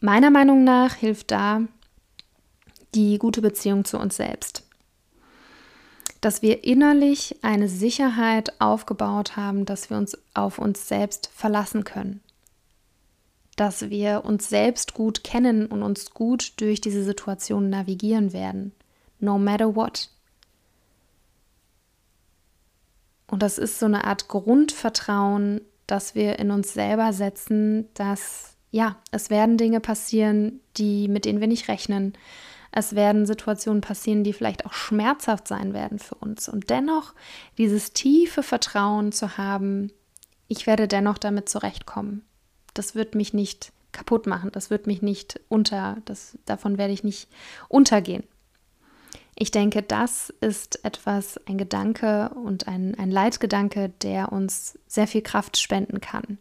Meiner 0.00 0.30
Meinung 0.30 0.64
nach 0.64 0.94
hilft 0.94 1.30
da 1.30 1.62
die 2.94 3.18
gute 3.18 3.42
Beziehung 3.42 3.84
zu 3.84 3.98
uns 3.98 4.16
selbst 4.16 4.63
dass 6.24 6.40
wir 6.40 6.64
innerlich 6.64 7.36
eine 7.42 7.68
Sicherheit 7.68 8.58
aufgebaut 8.58 9.36
haben, 9.36 9.66
dass 9.66 9.90
wir 9.90 9.98
uns 9.98 10.16
auf 10.32 10.58
uns 10.58 10.88
selbst 10.88 11.28
verlassen 11.34 11.84
können. 11.84 12.22
Dass 13.56 13.90
wir 13.90 14.24
uns 14.24 14.48
selbst 14.48 14.94
gut 14.94 15.22
kennen 15.22 15.66
und 15.66 15.82
uns 15.82 16.12
gut 16.12 16.54
durch 16.62 16.80
diese 16.80 17.04
Situation 17.04 17.68
navigieren 17.68 18.32
werden. 18.32 18.72
No 19.20 19.36
matter 19.36 19.76
what. 19.76 20.08
Und 23.26 23.42
das 23.42 23.58
ist 23.58 23.78
so 23.78 23.84
eine 23.84 24.04
Art 24.04 24.26
Grundvertrauen, 24.28 25.60
dass 25.86 26.14
wir 26.14 26.38
in 26.38 26.50
uns 26.50 26.72
selber 26.72 27.12
setzen, 27.12 27.86
dass 27.92 28.56
ja, 28.70 28.96
es 29.10 29.28
werden 29.28 29.58
Dinge 29.58 29.80
passieren, 29.80 30.60
die 30.78 31.06
mit 31.06 31.26
denen 31.26 31.40
wir 31.40 31.48
nicht 31.48 31.68
rechnen 31.68 32.14
es 32.76 32.96
werden 32.96 33.24
Situationen 33.24 33.80
passieren, 33.80 34.24
die 34.24 34.32
vielleicht 34.32 34.66
auch 34.66 34.72
schmerzhaft 34.72 35.46
sein 35.46 35.72
werden 35.74 36.00
für 36.00 36.16
uns. 36.16 36.48
Und 36.48 36.70
dennoch 36.70 37.14
dieses 37.56 37.92
tiefe 37.92 38.42
Vertrauen 38.42 39.12
zu 39.12 39.38
haben, 39.38 39.92
ich 40.48 40.66
werde 40.66 40.88
dennoch 40.88 41.18
damit 41.18 41.48
zurechtkommen. 41.48 42.24
Das 42.74 42.96
wird 42.96 43.14
mich 43.14 43.32
nicht 43.32 43.72
kaputt 43.92 44.26
machen, 44.26 44.50
das 44.50 44.70
wird 44.70 44.88
mich 44.88 45.02
nicht 45.02 45.40
unter, 45.48 45.98
das, 46.04 46.36
davon 46.46 46.76
werde 46.76 46.92
ich 46.92 47.04
nicht 47.04 47.28
untergehen. 47.68 48.24
Ich 49.36 49.52
denke, 49.52 49.82
das 49.82 50.30
ist 50.40 50.84
etwas, 50.84 51.40
ein 51.46 51.58
Gedanke 51.58 52.30
und 52.30 52.66
ein, 52.66 52.96
ein 52.98 53.10
Leitgedanke, 53.12 53.92
der 54.02 54.32
uns 54.32 54.76
sehr 54.88 55.06
viel 55.06 55.22
Kraft 55.22 55.58
spenden 55.58 56.00
kann 56.00 56.38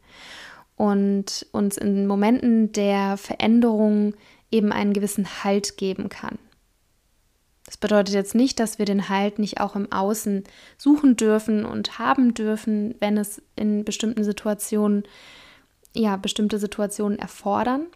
und 0.78 1.46
uns 1.52 1.78
in 1.78 2.08
Momenten 2.08 2.72
der 2.72 3.18
Veränderung 3.18 4.16
eben 4.54 4.72
einen 4.72 4.94
gewissen 4.94 5.44
Halt 5.44 5.78
geben 5.78 6.08
kann. 6.10 6.38
Das 7.66 7.78
bedeutet 7.78 8.14
jetzt 8.14 8.36
nicht, 8.36 8.60
dass 8.60 8.78
wir 8.78 8.86
den 8.86 9.10
Halt 9.10 9.40
nicht 9.40 9.60
auch 9.60 9.76
im 9.76 9.92
Außen 9.92 10.44
suchen 10.78 11.16
dürfen 11.16 11.66
und 11.66 11.98
haben 11.98 12.34
dürfen, 12.34 12.96
wenn 13.00 13.18
es 13.18 13.42
in 13.56 13.84
bestimmten 13.84 14.24
Situationen, 14.24 15.04
ja, 15.96 16.18
bestimmte 16.18 16.60
Situationen 16.60 17.18
erfordern. 17.18 17.88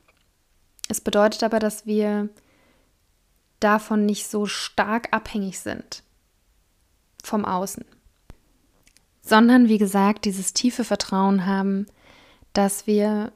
Es 0.90 1.02
bedeutet 1.02 1.44
aber, 1.44 1.60
dass 1.60 1.86
wir 1.86 2.30
davon 3.60 4.06
nicht 4.06 4.28
so 4.28 4.46
stark 4.46 5.10
abhängig 5.12 5.60
sind 5.60 6.04
vom 7.24 7.44
Außen, 7.44 7.84
sondern 9.22 9.68
wie 9.68 9.78
gesagt, 9.78 10.26
dieses 10.26 10.54
tiefe 10.54 10.84
Vertrauen 10.86 11.46
haben, 11.46 11.88
dass 12.54 12.88
wir 12.88 13.34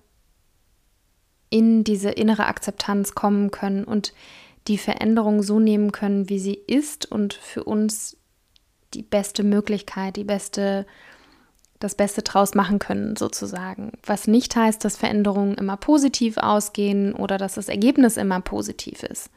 in 1.51 1.83
diese 1.83 2.09
innere 2.09 2.47
Akzeptanz 2.47 3.13
kommen 3.13 3.51
können 3.51 3.83
und 3.83 4.13
die 4.67 4.79
Veränderung 4.79 5.43
so 5.43 5.59
nehmen 5.59 5.91
können, 5.91 6.29
wie 6.29 6.39
sie 6.39 6.53
ist 6.55 7.05
und 7.05 7.33
für 7.33 7.63
uns 7.63 8.17
die 8.93 9.03
beste 9.03 9.43
Möglichkeit, 9.43 10.15
die 10.15 10.23
beste, 10.23 10.85
das 11.79 11.95
Beste 11.95 12.21
draus 12.21 12.55
machen 12.55 12.79
können, 12.79 13.15
sozusagen. 13.15 13.91
Was 14.05 14.27
nicht 14.27 14.55
heißt, 14.55 14.83
dass 14.83 14.97
Veränderungen 14.97 15.55
immer 15.55 15.77
positiv 15.77 16.37
ausgehen 16.37 17.13
oder 17.13 17.37
dass 17.37 17.55
das 17.55 17.69
Ergebnis 17.69 18.17
immer 18.17 18.39
positiv 18.39 19.03
ist. 19.03 19.29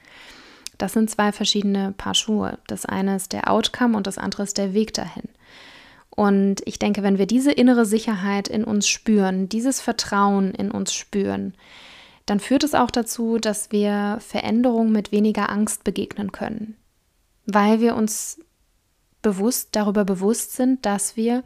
Das 0.78 0.92
sind 0.92 1.10
zwei 1.10 1.32
verschiedene 1.32 1.92
Paar 1.96 2.14
Schuhe. 2.14 2.58
Das 2.66 2.86
eine 2.86 3.16
ist 3.16 3.32
der 3.32 3.50
Outcome 3.50 3.96
und 3.96 4.06
das 4.06 4.18
andere 4.18 4.44
ist 4.44 4.58
der 4.58 4.72
Weg 4.72 4.92
dahin. 4.94 5.28
Und 6.10 6.62
ich 6.64 6.78
denke, 6.78 7.02
wenn 7.02 7.18
wir 7.18 7.26
diese 7.26 7.50
innere 7.50 7.86
Sicherheit 7.86 8.46
in 8.46 8.62
uns 8.62 8.88
spüren, 8.88 9.48
dieses 9.48 9.80
Vertrauen 9.80 10.52
in 10.52 10.70
uns 10.70 10.94
spüren, 10.94 11.54
dann 12.26 12.40
führt 12.40 12.64
es 12.64 12.74
auch 12.74 12.90
dazu, 12.90 13.38
dass 13.38 13.70
wir 13.70 14.18
Veränderungen 14.20 14.92
mit 14.92 15.12
weniger 15.12 15.50
Angst 15.50 15.84
begegnen 15.84 16.32
können, 16.32 16.76
weil 17.46 17.80
wir 17.80 17.94
uns 17.94 18.40
bewusst 19.22 19.70
darüber 19.72 20.04
bewusst 20.04 20.54
sind, 20.54 20.84
dass 20.86 21.16
wir 21.16 21.42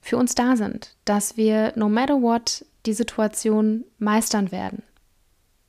für 0.00 0.16
uns 0.16 0.34
da 0.34 0.56
sind, 0.56 0.96
dass 1.04 1.36
wir 1.36 1.72
no 1.76 1.88
matter 1.88 2.20
what 2.20 2.64
die 2.86 2.92
Situation 2.92 3.84
meistern 3.98 4.50
werden. 4.50 4.82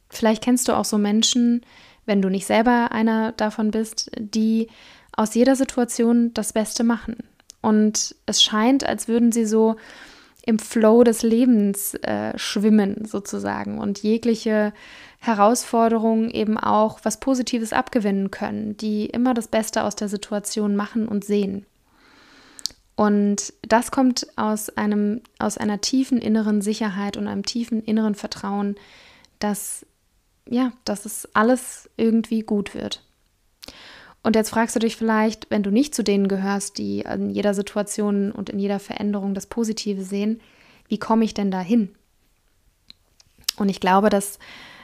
Vielleicht 0.10 0.44
kennst 0.44 0.68
du 0.68 0.74
auch 0.74 0.86
so 0.86 0.98
Menschen, 0.98 1.62
wenn 2.06 2.22
du 2.22 2.30
nicht 2.30 2.46
selber 2.46 2.92
einer 2.92 3.32
davon 3.34 3.72
bist, 3.72 4.12
die 4.18 4.68
aus 5.16 5.36
jeder 5.36 5.56
Situation 5.56 6.34
das 6.34 6.54
Beste 6.54 6.84
machen. 6.84 7.18
Und 7.62 8.16
es 8.26 8.44
scheint, 8.44 8.84
als 8.84 9.08
würden 9.08 9.32
sie 9.32 9.46
so 9.46 9.76
im 10.46 10.60
Flow 10.60 11.04
des 11.04 11.24
Lebens 11.24 11.94
äh, 11.96 12.38
schwimmen, 12.38 13.06
sozusagen, 13.06 13.80
und 13.80 14.04
jegliche 14.04 14.74
Herausforderungen 15.20 16.30
eben 16.30 16.58
auch 16.58 17.00
was 17.04 17.20
Positives 17.20 17.72
abgewinnen 17.72 18.30
können, 18.30 18.76
die 18.76 19.06
immer 19.06 19.34
das 19.34 19.48
Beste 19.48 19.84
aus 19.84 19.96
der 19.96 20.10
Situation 20.10 20.76
machen 20.76 21.08
und 21.08 21.24
sehen. 21.24 21.66
Und 22.96 23.54
das 23.62 23.90
kommt 23.90 24.28
aus 24.36 24.70
einem, 24.70 25.22
aus 25.40 25.58
einer 25.58 25.82
tiefen 25.82 26.20
inneren 26.20 26.62
Sicherheit 26.62 27.16
und 27.18 27.28
einem 27.28 27.46
tiefen 27.46 27.82
inneren 27.82 28.14
Vertrauen, 28.14 28.76
dass, 29.40 29.86
ja, 30.48 30.74
dass 30.84 31.06
es 31.06 31.28
alles 31.34 31.90
irgendwie 31.96 32.42
gut 32.42 32.76
wird. 32.76 33.02
Und 34.24 34.38
jetzt 34.38 34.50
fragst 34.50 34.76
du 34.76 34.80
dich 34.80 34.96
vielleicht, 34.96 35.52
wenn 35.52 35.64
du 35.64 35.70
nicht 35.70 35.94
zu 35.94 36.02
denen 36.02 36.30
gehörst, 36.30 36.78
die 36.78 37.02
in 37.02 37.30
jeder 37.30 37.54
Situation 37.54 38.32
und 38.32 38.50
in 38.50 38.58
jeder 38.58 38.80
Veränderung 38.80 39.34
das 39.34 39.48
Positive 39.48 40.02
sehen, 40.02 40.40
wie 40.88 40.98
komme 40.98 41.26
ich 41.26 41.34
denn 41.34 41.52
dahin? 41.52 41.94
Und 43.58 43.68
ich 43.68 43.82
glaube, 43.82 44.10
dass, 44.10 44.40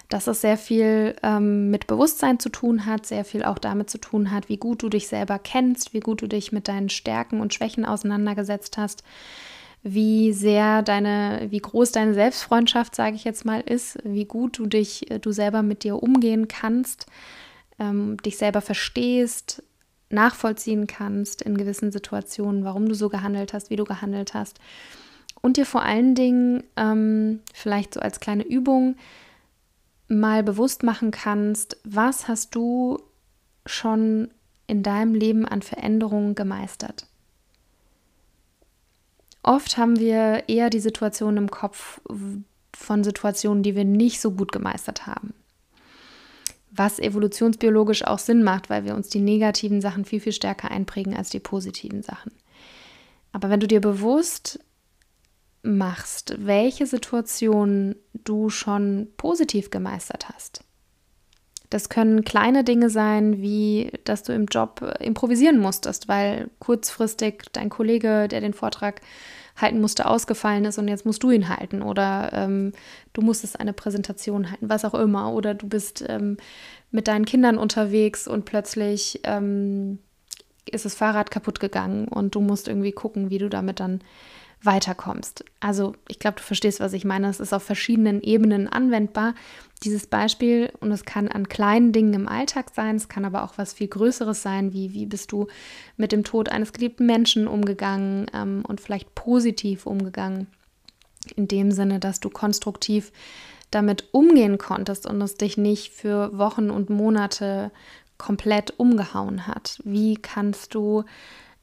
dass 0.10 0.28
es 0.28 0.42
sehr 0.42 0.58
viel 0.58 1.16
ähm, 1.24 1.72
mit 1.72 1.88
Bewusstsein 1.88 2.40
zu 2.40 2.50
tun 2.50 2.86
hat, 2.86 3.06
sehr 3.06 3.24
viel 3.24 3.44
auch 3.44 3.60
damit 3.60 3.90
zu 3.90 3.98
tun 3.98 4.32
hat, 4.32 4.50
wie 4.50 4.58
gut 4.58 4.84
du 4.84 4.90
dich 4.90 5.08
selber 5.08 5.40
kennst, 5.40 5.94
wie 5.94 6.02
gut 6.02 6.22
du 6.22 6.28
dich 6.28 6.52
mit 6.52 6.68
deinen 6.68 6.90
Stärken 6.90 7.40
und 7.40 7.54
Schwächen 7.54 7.86
auseinandergesetzt 7.86 8.78
hast, 8.78 9.04
wie 9.84 10.34
sehr 10.34 10.82
deine, 10.82 11.48
wie 11.50 11.60
groß 11.60 11.94
deine 11.94 12.14
Selbstfreundschaft, 12.14 12.94
sage 12.94 13.16
ich 13.16 13.24
jetzt 13.24 13.46
mal, 13.46 13.62
ist, 13.62 13.98
wie 14.04 14.26
gut 14.26 14.60
du 14.60 14.66
dich, 14.66 15.10
äh, 15.10 15.20
du 15.20 15.32
selber 15.32 15.64
mit 15.64 15.84
dir 15.84 16.04
umgehen 16.04 16.50
kannst 16.50 17.06
ähm, 17.80 18.18
dich 18.18 18.38
selber 18.38 18.62
verstehst, 18.62 19.64
nachvollziehen 20.10 20.88
kannst 20.88 21.42
in 21.42 21.58
gewissen 21.58 21.92
Situationen, 21.92 22.64
warum 22.64 22.88
du 22.88 22.96
so 22.96 23.10
gehandelt 23.10 23.54
hast, 23.54 23.70
wie 23.70 23.76
du 23.76 23.84
gehandelt 23.84 24.34
hast. 24.34 24.60
Und 25.42 25.58
dir 25.58 25.66
vor 25.66 25.84
allen 25.84 26.16
Dingen 26.16 26.64
ähm, 26.76 27.40
vielleicht 27.54 27.94
so 27.94 28.00
als 28.00 28.20
kleine 28.20 28.46
Übung 28.46 28.96
mal 30.08 30.44
bewusst 30.44 30.84
machen 30.84 31.12
kannst, 31.12 31.78
was 31.84 32.28
hast 32.28 32.56
du 32.56 33.00
schon 33.66 34.32
in 34.68 34.84
deinem 34.84 35.14
Leben 35.14 35.46
an 35.46 35.62
Veränderungen 35.62 36.36
gemeistert. 36.36 37.06
Oft 39.44 39.78
haben 39.78 40.00
wir 40.00 40.50
eher 40.50 40.70
die 40.70 40.80
Situation 40.80 41.38
im 41.38 41.50
Kopf 41.50 42.02
von 42.76 43.04
Situationen, 43.04 43.64
die 43.64 43.76
wir 43.76 43.86
nicht 43.86 44.20
so 44.20 44.32
gut 44.32 44.52
gemeistert 44.52 45.08
haben 45.08 45.34
was 46.80 46.98
evolutionsbiologisch 46.98 48.06
auch 48.06 48.20
Sinn 48.20 48.42
macht, 48.42 48.70
weil 48.70 48.86
wir 48.86 48.96
uns 48.96 49.10
die 49.10 49.20
negativen 49.20 49.82
Sachen 49.82 50.06
viel, 50.06 50.22
viel 50.22 50.32
stärker 50.32 50.72
einprägen 50.72 51.14
als 51.14 51.30
die 51.30 51.42
positiven 51.42 52.02
Sachen. 52.02 52.32
Aber 53.34 53.50
wenn 53.50 53.60
du 53.60 53.68
dir 53.68 53.82
bewusst 53.82 54.60
machst, 55.62 56.36
welche 56.40 56.88
Situationen 56.88 57.96
du 58.14 58.50
schon 58.50 59.10
positiv 59.18 59.70
gemeistert 59.70 60.30
hast, 60.30 60.64
das 61.70 61.90
können 61.90 62.24
kleine 62.24 62.64
Dinge 62.64 62.90
sein, 62.90 63.42
wie 63.42 63.92
dass 64.06 64.24
du 64.24 64.34
im 64.34 64.46
Job 64.46 64.82
improvisieren 65.02 65.60
musstest, 65.60 66.08
weil 66.08 66.50
kurzfristig 66.60 67.44
dein 67.52 67.70
Kollege, 67.70 68.28
der 68.28 68.42
den 68.42 68.54
Vortrag 68.54 69.02
halten 69.62 69.82
musste, 69.82 70.06
ausgefallen 70.06 70.66
ist 70.66 70.78
und 70.78 70.88
jetzt 70.88 71.06
musst 71.06 71.24
du 71.24 71.32
ihn 71.32 71.50
halten 71.50 71.82
oder 71.82 72.32
ähm, 72.34 72.72
du 73.14 73.22
musstest 73.22 73.60
eine 73.60 73.74
Präsentation 73.74 74.52
halten, 74.52 74.70
was 74.70 74.86
auch 74.86 74.94
immer. 74.94 75.34
Oder 75.34 75.54
du 75.54 75.68
bist 75.68 76.04
ähm, 76.08 76.38
mit 76.92 77.08
deinen 77.08 77.26
Kindern 77.26 77.58
unterwegs 77.58 78.28
und 78.28 78.46
plötzlich 78.46 79.20
ähm, 79.24 80.00
ist 80.70 80.86
das 80.86 80.96
Fahrrad 80.96 81.32
kaputt 81.32 81.60
gegangen 81.60 82.08
und 82.08 82.36
du 82.36 82.42
musst 82.42 82.68
irgendwie 82.68 82.92
gucken, 82.92 83.30
wie 83.30 83.38
du 83.38 83.50
damit 83.50 83.80
dann 83.80 84.02
weiterkommst. 84.62 85.46
Also 85.60 85.96
ich 86.08 86.20
glaube, 86.20 86.38
du 86.38 86.44
verstehst, 86.44 86.80
was 86.80 86.94
ich 86.94 87.06
meine. 87.06 87.30
Es 87.30 87.40
ist 87.40 87.54
auf 87.54 87.64
verschiedenen 87.64 88.22
Ebenen 88.22 88.68
anwendbar, 88.68 89.34
dieses 89.84 90.08
Beispiel. 90.08 90.72
Und 90.82 90.92
es 90.92 91.06
kann 91.06 91.30
an 91.30 91.48
kleinen 91.48 91.94
Dingen 91.94 92.14
im 92.14 92.28
Alltag 92.28 92.72
sein, 92.74 92.96
es 92.96 93.08
kann 93.08 93.26
aber 93.26 93.44
auch 93.44 93.58
was 93.58 93.74
viel 93.74 93.88
Größeres 93.88 94.42
sein, 94.42 94.74
wie 94.74 94.94
wie 94.94 95.06
bist 95.06 95.32
du 95.32 95.48
mit 95.98 96.12
dem 96.12 96.24
Tod 96.24 96.50
eines 96.50 96.74
geliebten 96.74 97.06
Menschen 97.06 97.48
umgegangen 97.48 98.28
ähm, 98.34 98.64
und 98.68 98.82
vielleicht 98.82 99.16
positiv 99.16 99.86
umgegangen. 99.86 100.48
In 101.36 101.48
dem 101.48 101.72
Sinne, 101.72 102.00
dass 102.00 102.20
du 102.20 102.30
konstruktiv 102.30 103.12
damit 103.72 104.10
umgehen 104.14 104.58
konntest 104.58 105.06
und 105.06 105.22
es 105.22 105.36
dich 105.36 105.58
nicht 105.58 105.94
für 105.94 106.38
Wochen 106.38 106.70
und 106.70 106.90
Monate 106.90 107.72
komplett 108.18 108.74
umgehauen 108.78 109.48
hat. 109.48 109.80
Wie 109.84 110.16
kannst 110.16 110.74
du 110.74 111.04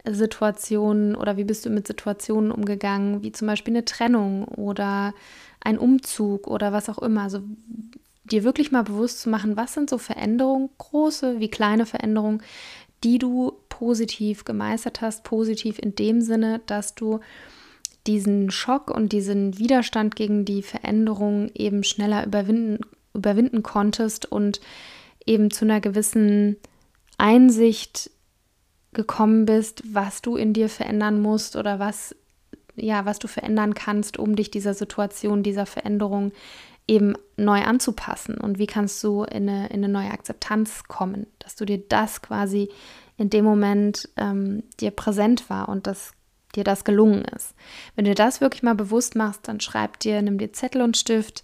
Situationen 0.08 1.16
oder 1.16 1.36
wie 1.36 1.44
bist 1.44 1.66
du 1.66 1.70
mit 1.70 1.86
Situationen 1.86 2.50
umgegangen, 2.50 3.22
wie 3.22 3.32
zum 3.32 3.48
Beispiel 3.48 3.74
eine 3.74 3.84
Trennung 3.84 4.44
oder 4.44 5.14
ein 5.60 5.78
Umzug 5.78 6.46
oder 6.46 6.72
was 6.72 6.88
auch 6.88 6.98
immer. 6.98 7.22
Also 7.22 7.40
dir 8.24 8.44
wirklich 8.44 8.72
mal 8.72 8.84
bewusst 8.84 9.20
zu 9.20 9.30
machen, 9.30 9.56
was 9.56 9.74
sind 9.74 9.90
so 9.90 9.98
Veränderungen, 9.98 10.70
große 10.78 11.40
wie 11.40 11.48
kleine 11.48 11.86
Veränderungen, 11.86 12.42
die 13.04 13.18
du 13.18 13.52
positiv 13.68 14.44
gemeistert 14.44 15.00
hast, 15.00 15.24
positiv 15.24 15.78
in 15.78 15.94
dem 15.94 16.20
Sinne, 16.20 16.60
dass 16.66 16.94
du 16.94 17.20
diesen 18.06 18.50
Schock 18.50 18.90
und 18.90 19.12
diesen 19.12 19.58
Widerstand 19.58 20.16
gegen 20.16 20.44
die 20.44 20.62
Veränderung 20.62 21.50
eben 21.54 21.82
schneller 21.84 22.24
überwinden, 22.24 22.80
überwinden 23.14 23.62
konntest 23.62 24.30
und 24.30 24.60
eben 25.26 25.50
zu 25.50 25.64
einer 25.64 25.80
gewissen 25.80 26.56
Einsicht 27.18 28.10
gekommen 28.96 29.46
bist, 29.46 29.82
was 29.92 30.22
du 30.22 30.36
in 30.36 30.52
dir 30.52 30.68
verändern 30.68 31.20
musst 31.20 31.54
oder 31.54 31.78
was 31.78 32.16
ja, 32.76 33.06
was 33.06 33.18
du 33.18 33.26
verändern 33.28 33.74
kannst, 33.74 34.18
um 34.18 34.36
dich 34.36 34.50
dieser 34.50 34.74
Situation, 34.74 35.42
dieser 35.42 35.66
Veränderung 35.66 36.32
eben 36.86 37.14
neu 37.36 37.62
anzupassen 37.62 38.38
und 38.38 38.58
wie 38.58 38.66
kannst 38.66 39.02
du 39.02 39.24
in 39.24 39.48
eine, 39.48 39.68
in 39.68 39.82
eine 39.82 39.88
neue 39.88 40.10
Akzeptanz 40.10 40.84
kommen, 40.84 41.26
dass 41.38 41.56
du 41.56 41.64
dir 41.64 41.78
das 41.78 42.22
quasi 42.22 42.68
in 43.16 43.30
dem 43.30 43.44
Moment 43.44 44.08
ähm, 44.16 44.62
dir 44.78 44.90
präsent 44.90 45.50
war 45.50 45.68
und 45.68 45.86
dass 45.86 46.12
dir 46.54 46.64
das 46.64 46.84
gelungen 46.84 47.24
ist. 47.24 47.54
Wenn 47.96 48.04
du 48.04 48.14
das 48.14 48.40
wirklich 48.40 48.62
mal 48.62 48.74
bewusst 48.74 49.16
machst, 49.16 49.48
dann 49.48 49.60
schreib 49.60 49.98
dir, 50.00 50.22
nimm 50.22 50.38
dir 50.38 50.52
Zettel 50.52 50.82
und 50.82 50.96
Stift 50.96 51.42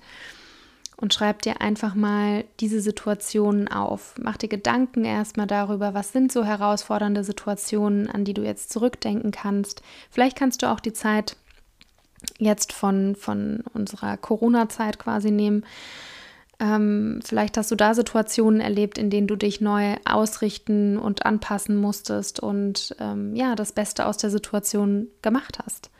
und 1.02 1.12
schreib 1.12 1.42
dir 1.42 1.60
einfach 1.60 1.96
mal 1.96 2.44
diese 2.60 2.80
Situationen 2.80 3.66
auf. 3.66 4.14
Mach 4.22 4.36
dir 4.36 4.48
Gedanken 4.48 5.04
erstmal 5.04 5.48
darüber, 5.48 5.94
was 5.94 6.12
sind 6.12 6.30
so 6.30 6.44
herausfordernde 6.44 7.24
Situationen, 7.24 8.08
an 8.08 8.24
die 8.24 8.34
du 8.34 8.42
jetzt 8.42 8.72
zurückdenken 8.72 9.32
kannst. 9.32 9.82
Vielleicht 10.10 10.38
kannst 10.38 10.62
du 10.62 10.70
auch 10.70 10.78
die 10.78 10.92
Zeit 10.92 11.36
jetzt 12.38 12.72
von, 12.72 13.16
von 13.16 13.64
unserer 13.74 14.16
Corona-Zeit 14.16 15.00
quasi 15.00 15.32
nehmen. 15.32 15.66
Ähm, 16.60 17.18
vielleicht 17.24 17.56
hast 17.56 17.72
du 17.72 17.74
da 17.74 17.94
Situationen 17.94 18.60
erlebt, 18.60 18.96
in 18.96 19.10
denen 19.10 19.26
du 19.26 19.34
dich 19.34 19.60
neu 19.60 19.96
ausrichten 20.04 20.98
und 20.98 21.26
anpassen 21.26 21.74
musstest 21.74 22.38
und 22.38 22.94
ähm, 23.00 23.34
ja, 23.34 23.56
das 23.56 23.72
Beste 23.72 24.06
aus 24.06 24.18
der 24.18 24.30
Situation 24.30 25.08
gemacht 25.20 25.58
hast. 25.64 25.90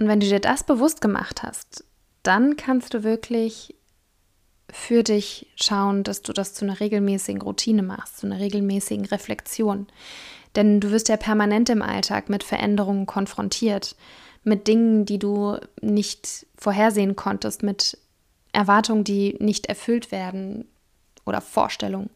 Und 0.00 0.08
wenn 0.08 0.18
du 0.18 0.26
dir 0.26 0.40
das 0.40 0.64
bewusst 0.64 1.00
gemacht 1.00 1.44
hast, 1.44 1.84
dann 2.26 2.56
kannst 2.56 2.94
du 2.94 3.04
wirklich 3.04 3.74
für 4.70 5.02
dich 5.02 5.46
schauen, 5.56 6.02
dass 6.02 6.22
du 6.22 6.32
das 6.32 6.54
zu 6.54 6.64
einer 6.64 6.80
regelmäßigen 6.80 7.40
Routine 7.40 7.82
machst, 7.82 8.18
zu 8.18 8.26
einer 8.26 8.40
regelmäßigen 8.40 9.06
Reflexion. 9.06 9.86
Denn 10.56 10.80
du 10.80 10.90
wirst 10.90 11.08
ja 11.08 11.16
permanent 11.16 11.68
im 11.70 11.82
Alltag 11.82 12.28
mit 12.28 12.42
Veränderungen 12.42 13.06
konfrontiert, 13.06 13.94
mit 14.42 14.66
Dingen, 14.66 15.06
die 15.06 15.18
du 15.18 15.58
nicht 15.80 16.46
vorhersehen 16.56 17.14
konntest, 17.14 17.62
mit 17.62 17.98
Erwartungen, 18.52 19.04
die 19.04 19.36
nicht 19.38 19.66
erfüllt 19.66 20.10
werden 20.10 20.66
oder 21.26 21.40
Vorstellungen. 21.40 22.10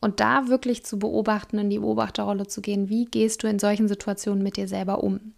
Und 0.00 0.20
da 0.20 0.48
wirklich 0.48 0.84
zu 0.84 0.98
beobachten, 0.98 1.58
in 1.58 1.70
die 1.70 1.78
Beobachterrolle 1.78 2.46
zu 2.46 2.60
gehen, 2.60 2.88
wie 2.88 3.06
gehst 3.06 3.42
du 3.42 3.48
in 3.48 3.58
solchen 3.58 3.88
Situationen 3.88 4.42
mit 4.42 4.56
dir 4.56 4.68
selber 4.68 5.02
um? 5.02 5.32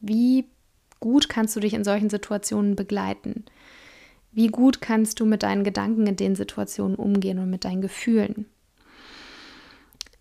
Wie 0.00 0.46
gut 1.00 1.28
kannst 1.28 1.56
du 1.56 1.60
dich 1.60 1.74
in 1.74 1.84
solchen 1.84 2.10
Situationen 2.10 2.76
begleiten? 2.76 3.44
Wie 4.32 4.46
gut 4.46 4.80
kannst 4.80 5.18
du 5.18 5.26
mit 5.26 5.42
deinen 5.42 5.64
Gedanken 5.64 6.06
in 6.06 6.16
den 6.16 6.36
Situationen 6.36 6.94
umgehen 6.94 7.38
und 7.38 7.50
mit 7.50 7.64
deinen 7.64 7.80
Gefühlen? 7.80 8.46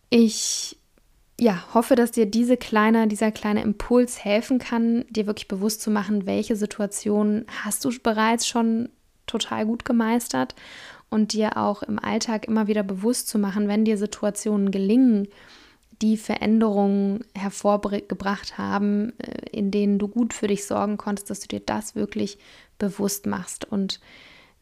Ich 0.09 0.77
ja, 1.39 1.63
hoffe, 1.73 1.95
dass 1.95 2.11
dir 2.11 2.25
diese 2.25 2.57
kleine, 2.57 3.07
dieser 3.07 3.31
kleine 3.31 3.61
Impuls 3.61 4.23
helfen 4.23 4.59
kann, 4.59 5.05
dir 5.09 5.25
wirklich 5.27 5.47
bewusst 5.47 5.81
zu 5.81 5.89
machen, 5.91 6.25
welche 6.25 6.55
Situationen 6.55 7.45
hast 7.63 7.85
du 7.85 7.91
bereits 8.03 8.47
schon 8.47 8.89
total 9.25 9.65
gut 9.65 9.85
gemeistert 9.85 10.55
und 11.09 11.33
dir 11.33 11.57
auch 11.57 11.83
im 11.83 11.99
Alltag 11.99 12.47
immer 12.47 12.67
wieder 12.67 12.83
bewusst 12.83 13.27
zu 13.27 13.39
machen, 13.39 13.67
wenn 13.67 13.85
dir 13.85 13.97
Situationen 13.97 14.71
gelingen, 14.71 15.27
die 16.01 16.17
Veränderungen 16.17 17.25
hervorgebracht 17.35 18.57
haben, 18.57 19.13
äh, 19.19 19.49
in 19.51 19.71
denen 19.71 19.99
du 19.99 20.07
gut 20.07 20.33
für 20.33 20.47
dich 20.47 20.65
sorgen 20.65 20.97
konntest, 20.97 21.29
dass 21.29 21.41
du 21.41 21.47
dir 21.47 21.59
das 21.59 21.95
wirklich 21.95 22.37
bewusst 22.77 23.25
machst 23.25 23.65
und 23.65 23.99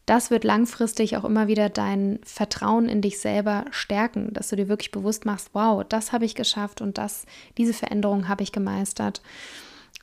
das 0.08 0.32
wird 0.32 0.46
langfristig 0.46 1.18
auch 1.18 1.26
immer 1.26 1.50
wieder 1.50 1.68
dein 1.68 2.20
Vertrauen 2.24 2.88
in 2.88 3.02
dich 3.02 3.20
selber 3.20 3.66
stärken, 3.72 4.32
dass 4.32 4.48
du 4.48 4.56
dir 4.56 4.70
wirklich 4.70 4.92
bewusst 4.92 5.26
machst, 5.26 5.50
wow, 5.52 5.84
das 5.88 6.14
habe 6.14 6.24
ich 6.24 6.34
geschafft 6.34 6.80
und 6.80 6.98
das, 6.98 7.26
diese 7.58 7.74
Veränderung 7.74 8.30
habe 8.30 8.42
ich 8.42 8.54
gemeistert. 8.54 9.22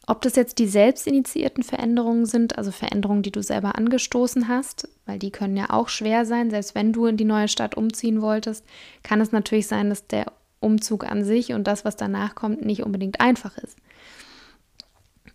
Ob 0.06 0.20
das 0.20 0.36
jetzt 0.36 0.58
die 0.58 0.66
selbstinitiierten 0.66 1.62
Veränderungen 1.62 2.26
sind, 2.26 2.58
also 2.58 2.70
Veränderungen, 2.70 3.22
die 3.22 3.32
du 3.32 3.42
selber 3.42 3.78
angestoßen 3.78 4.46
hast, 4.46 4.86
weil 5.06 5.18
die 5.18 5.30
können 5.30 5.56
ja 5.56 5.70
auch 5.70 5.88
schwer 5.88 6.26
sein, 6.26 6.50
selbst 6.50 6.74
wenn 6.74 6.92
du 6.92 7.06
in 7.06 7.16
die 7.16 7.24
neue 7.24 7.48
Stadt 7.48 7.74
umziehen 7.74 8.20
wolltest, 8.20 8.66
kann 9.02 9.22
es 9.22 9.32
natürlich 9.32 9.66
sein, 9.66 9.88
dass 9.88 10.06
der 10.06 10.26
Umzug 10.64 11.04
an 11.04 11.24
sich 11.24 11.52
und 11.52 11.66
das, 11.66 11.84
was 11.84 11.96
danach 11.96 12.34
kommt, 12.34 12.64
nicht 12.64 12.82
unbedingt 12.82 13.20
einfach 13.20 13.56
ist 13.58 13.76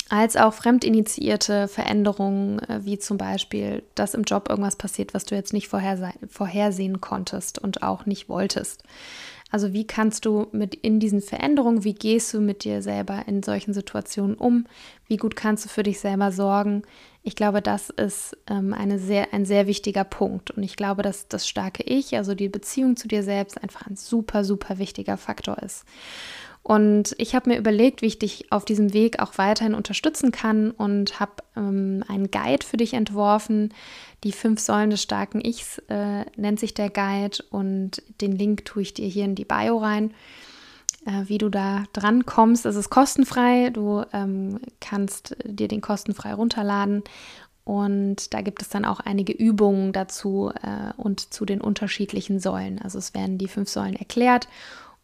als 0.10 0.36
auch 0.36 0.54
fremdinitiierte 0.54 1.68
Veränderungen, 1.68 2.60
äh, 2.60 2.84
wie 2.84 2.98
zum 2.98 3.18
Beispiel, 3.18 3.84
dass 3.96 4.16
im 4.16 4.24
Job 4.24 4.50
irgendwas 4.50 4.76
passiert, 4.76 5.14
was 5.14 5.26
du 5.26 5.36
jetzt 5.36 5.54
nicht 5.54 5.68
vorhersehen 5.68 7.02
konntest 7.02 7.60
und 7.60 7.84
auch 7.84 8.06
nicht 8.06 8.28
wolltest. 8.28 8.84
Also 9.52 9.74
wie 9.74 9.88
kannst 9.88 10.26
du 10.26 10.48
mit 10.52 10.76
in 10.76 11.00
diesen 11.00 11.22
Veränderungen, 11.22 11.84
wie 11.84 11.94
gehst 11.94 12.34
du 12.34 12.40
mit 12.42 12.64
dir 12.64 12.82
selber 12.82 13.24
in 13.28 13.42
solchen 13.42 13.74
Situationen 13.74 14.36
um? 14.36 14.66
Wie 15.08 15.18
gut 15.18 15.36
kannst 15.36 15.66
du 15.66 15.70
für 15.70 15.84
dich 15.84 16.00
selber 16.00 16.32
sorgen? 16.32 16.84
Ich 17.30 17.36
glaube, 17.36 17.62
das 17.62 17.92
ist 17.92 18.36
ähm, 18.50 18.74
sehr, 18.98 19.36
ein 19.36 19.46
sehr 19.46 19.68
wichtiger 19.68 20.04
Punkt. 20.04 20.50
Und 20.50 20.64
ich 20.64 20.76
glaube, 20.76 21.04
dass 21.04 21.28
das 21.28 21.48
starke 21.48 21.84
Ich, 21.84 22.18
also 22.18 22.34
die 22.34 22.50
Beziehung 22.50 22.96
zu 22.96 23.08
dir 23.08 23.22
selbst, 23.22 23.62
einfach 23.62 23.86
ein 23.86 23.98
super, 23.98 24.44
super 24.44 24.80
wichtiger 24.80 25.16
Faktor 25.16 25.60
ist. 25.60 25.86
Und 26.64 27.14
ich 27.20 27.36
habe 27.36 27.52
mir 27.52 27.60
überlegt, 27.60 28.02
wie 28.02 28.08
ich 28.08 28.18
dich 28.18 28.52
auf 28.52 28.66
diesem 28.66 28.94
Weg 28.94 29.20
auch 29.20 29.38
weiterhin 29.38 29.76
unterstützen 29.76 30.32
kann 30.32 30.72
und 30.72 31.20
habe 31.20 31.34
ähm, 31.56 32.04
einen 32.08 32.32
Guide 32.32 32.66
für 32.66 32.78
dich 32.78 32.96
entworfen. 32.96 33.76
Die 34.24 34.32
fünf 34.32 34.60
Säulen 34.60 34.90
des 34.90 35.04
starken 35.04 35.40
Ichs 35.40 35.78
äh, 35.88 36.26
nennt 36.36 36.60
sich 36.60 36.74
der 36.74 36.90
Guide 36.90 37.44
und 37.52 38.02
den 38.22 38.32
Link 38.32 38.66
tue 38.66 38.82
ich 38.82 38.96
dir 38.96 39.08
hier 39.08 39.26
in 39.26 39.36
die 39.36 39.46
Bio 39.46 39.78
rein, 39.78 40.16
äh, 41.06 41.28
wie 41.28 41.38
du 41.38 41.50
da 41.50 41.84
dran 41.94 42.26
kommst. 42.26 42.66
Es 42.66 42.76
ist 42.76 42.90
kostenfrei, 42.90 43.70
du 43.70 44.04
ähm, 44.14 44.60
kannst 44.80 45.36
dir 45.44 45.68
den 45.68 45.82
kostenfrei 45.82 46.34
runterladen 46.34 47.04
und 47.64 48.34
da 48.34 48.42
gibt 48.42 48.62
es 48.62 48.70
dann 48.70 48.86
auch 48.86 49.00
einige 49.00 49.34
Übungen 49.34 49.94
dazu 49.94 50.52
äh, 50.62 50.94
und 50.98 51.34
zu 51.34 51.46
den 51.46 51.62
unterschiedlichen 51.62 52.40
Säulen. 52.40 52.82
Also 52.82 52.98
es 52.98 53.14
werden 53.14 53.38
die 53.38 53.48
fünf 53.48 53.70
Säulen 53.70 53.96
erklärt 53.96 54.48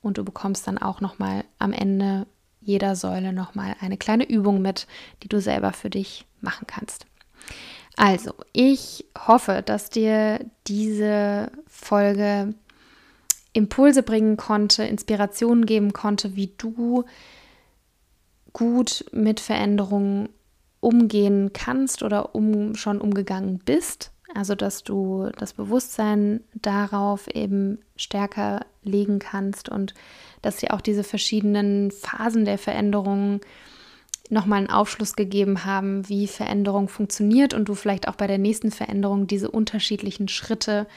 und 0.01 0.17
du 0.17 0.23
bekommst 0.23 0.67
dann 0.67 0.77
auch 0.77 1.01
noch 1.01 1.19
mal 1.19 1.43
am 1.59 1.73
Ende 1.73 2.25
jeder 2.61 2.95
Säule 2.95 3.31
noch 3.33 3.53
mal 3.53 3.75
eine 3.79 3.97
kleine 3.97 4.27
Übung 4.27 4.61
mit, 4.61 4.87
die 5.21 5.27
du 5.27 5.39
selber 5.39 5.73
für 5.73 5.89
dich 5.89 6.25
machen 6.41 6.65
kannst. 6.67 7.05
Also, 7.97 8.33
ich 8.51 9.05
hoffe, 9.27 9.61
dass 9.65 9.89
dir 9.89 10.39
diese 10.67 11.51
Folge 11.67 12.53
Impulse 13.55 14.03
bringen 14.03 14.35
konnte, 14.35 14.83
Inspirationen 14.83 15.65
geben 15.65 15.93
konnte, 15.93 16.35
wie 16.35 16.51
du 16.57 17.05
gut 18.51 19.05
mit 19.13 19.39
Veränderungen 19.39 20.29
umgehen 20.81 21.51
kannst 21.53 22.03
oder 22.03 22.35
um, 22.35 22.75
schon 22.75 22.99
umgegangen 22.99 23.59
bist. 23.59 24.11
Also, 24.33 24.55
dass 24.55 24.83
du 24.83 25.29
das 25.37 25.53
Bewusstsein 25.53 26.41
darauf 26.53 27.33
eben 27.33 27.79
stärker 27.95 28.65
legen 28.83 29.19
kannst 29.19 29.69
und 29.69 29.93
dass 30.41 30.57
dir 30.57 30.73
auch 30.73 30.81
diese 30.81 31.05
verschiedenen 31.05 31.91
Phasen 31.91 32.43
der 32.43 32.57
Veränderung 32.57 33.39
nochmal 34.29 34.59
einen 34.59 34.69
Aufschluss 34.69 35.15
gegeben 35.15 35.63
haben, 35.63 36.09
wie 36.09 36.27
Veränderung 36.27 36.89
funktioniert 36.89 37.53
und 37.53 37.69
du 37.69 37.73
vielleicht 37.73 38.09
auch 38.09 38.15
bei 38.15 38.27
der 38.27 38.37
nächsten 38.37 38.71
Veränderung 38.71 39.27
diese 39.27 39.49
unterschiedlichen 39.49 40.27
Schritte 40.27 40.87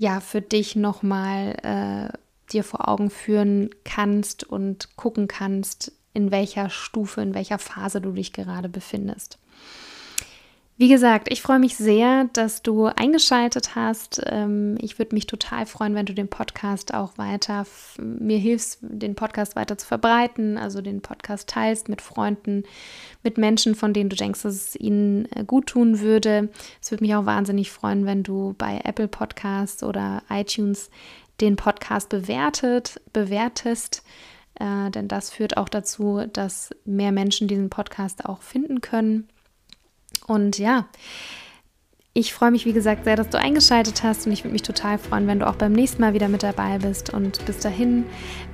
ja 0.00 0.20
für 0.20 0.40
dich 0.40 0.76
nochmal 0.76 1.56
äh, 1.62 2.18
dir 2.52 2.64
vor 2.64 2.88
Augen 2.88 3.10
führen 3.10 3.68
kannst 3.84 4.44
und 4.44 4.96
gucken 4.96 5.28
kannst, 5.28 5.92
in 6.14 6.30
welcher 6.30 6.70
Stufe, 6.70 7.20
in 7.20 7.34
welcher 7.34 7.58
Phase 7.58 8.00
du 8.00 8.12
dich 8.12 8.32
gerade 8.32 8.70
befindest. 8.70 9.38
Wie 10.80 10.88
gesagt, 10.88 11.30
ich 11.30 11.42
freue 11.42 11.58
mich 11.58 11.76
sehr, 11.76 12.30
dass 12.32 12.62
du 12.62 12.86
eingeschaltet 12.86 13.74
hast. 13.74 14.22
Ähm, 14.24 14.78
ich 14.80 14.98
würde 14.98 15.14
mich 15.14 15.26
total 15.26 15.66
freuen, 15.66 15.94
wenn 15.94 16.06
du 16.06 16.14
den 16.14 16.28
Podcast 16.28 16.94
auch 16.94 17.18
weiter 17.18 17.66
mir 17.98 18.38
hilfst, 18.38 18.78
den 18.80 19.14
Podcast 19.14 19.56
weiter 19.56 19.76
zu 19.76 19.86
verbreiten, 19.86 20.56
also 20.56 20.80
den 20.80 21.02
Podcast 21.02 21.50
teilst 21.50 21.90
mit 21.90 22.00
Freunden, 22.00 22.62
mit 23.22 23.36
Menschen, 23.36 23.74
von 23.74 23.92
denen 23.92 24.08
du 24.08 24.16
denkst, 24.16 24.40
dass 24.40 24.54
es 24.54 24.74
ihnen 24.74 25.30
äh, 25.32 25.44
gut 25.44 25.66
tun 25.66 26.00
würde. 26.00 26.48
Es 26.80 26.90
würde 26.90 27.04
mich 27.04 27.14
auch 27.14 27.26
wahnsinnig 27.26 27.70
freuen, 27.70 28.06
wenn 28.06 28.22
du 28.22 28.54
bei 28.56 28.80
Apple 28.82 29.08
Podcasts 29.08 29.82
oder 29.82 30.22
iTunes 30.30 30.88
den 31.42 31.56
Podcast 31.56 32.08
bewertet, 32.08 33.02
bewertest. 33.12 34.02
Äh, 34.54 34.90
denn 34.92 35.08
das 35.08 35.28
führt 35.28 35.58
auch 35.58 35.68
dazu, 35.68 36.22
dass 36.32 36.70
mehr 36.86 37.12
Menschen 37.12 37.48
diesen 37.48 37.68
Podcast 37.68 38.24
auch 38.24 38.40
finden 38.40 38.80
können. 38.80 39.28
Und 40.30 40.58
ja, 40.58 40.86
ich 42.12 42.32
freue 42.32 42.52
mich, 42.52 42.64
wie 42.64 42.72
gesagt, 42.72 43.02
sehr, 43.02 43.16
dass 43.16 43.30
du 43.30 43.38
eingeschaltet 43.38 44.04
hast 44.04 44.26
und 44.26 44.32
ich 44.32 44.44
würde 44.44 44.52
mich 44.52 44.62
total 44.62 44.96
freuen, 44.96 45.26
wenn 45.26 45.40
du 45.40 45.48
auch 45.48 45.56
beim 45.56 45.72
nächsten 45.72 46.00
Mal 46.00 46.14
wieder 46.14 46.28
mit 46.28 46.44
dabei 46.44 46.78
bist. 46.78 47.12
Und 47.12 47.44
bis 47.46 47.58
dahin 47.58 48.04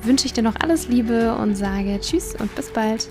wünsche 0.03 0.25
ich 0.25 0.33
dir 0.33 0.43
noch 0.43 0.57
alles 0.57 0.89
Liebe 0.89 1.35
und 1.35 1.55
sage 1.55 2.01
Tschüss 2.01 2.35
und 2.35 2.55
bis 2.55 2.73
bald. 2.73 3.11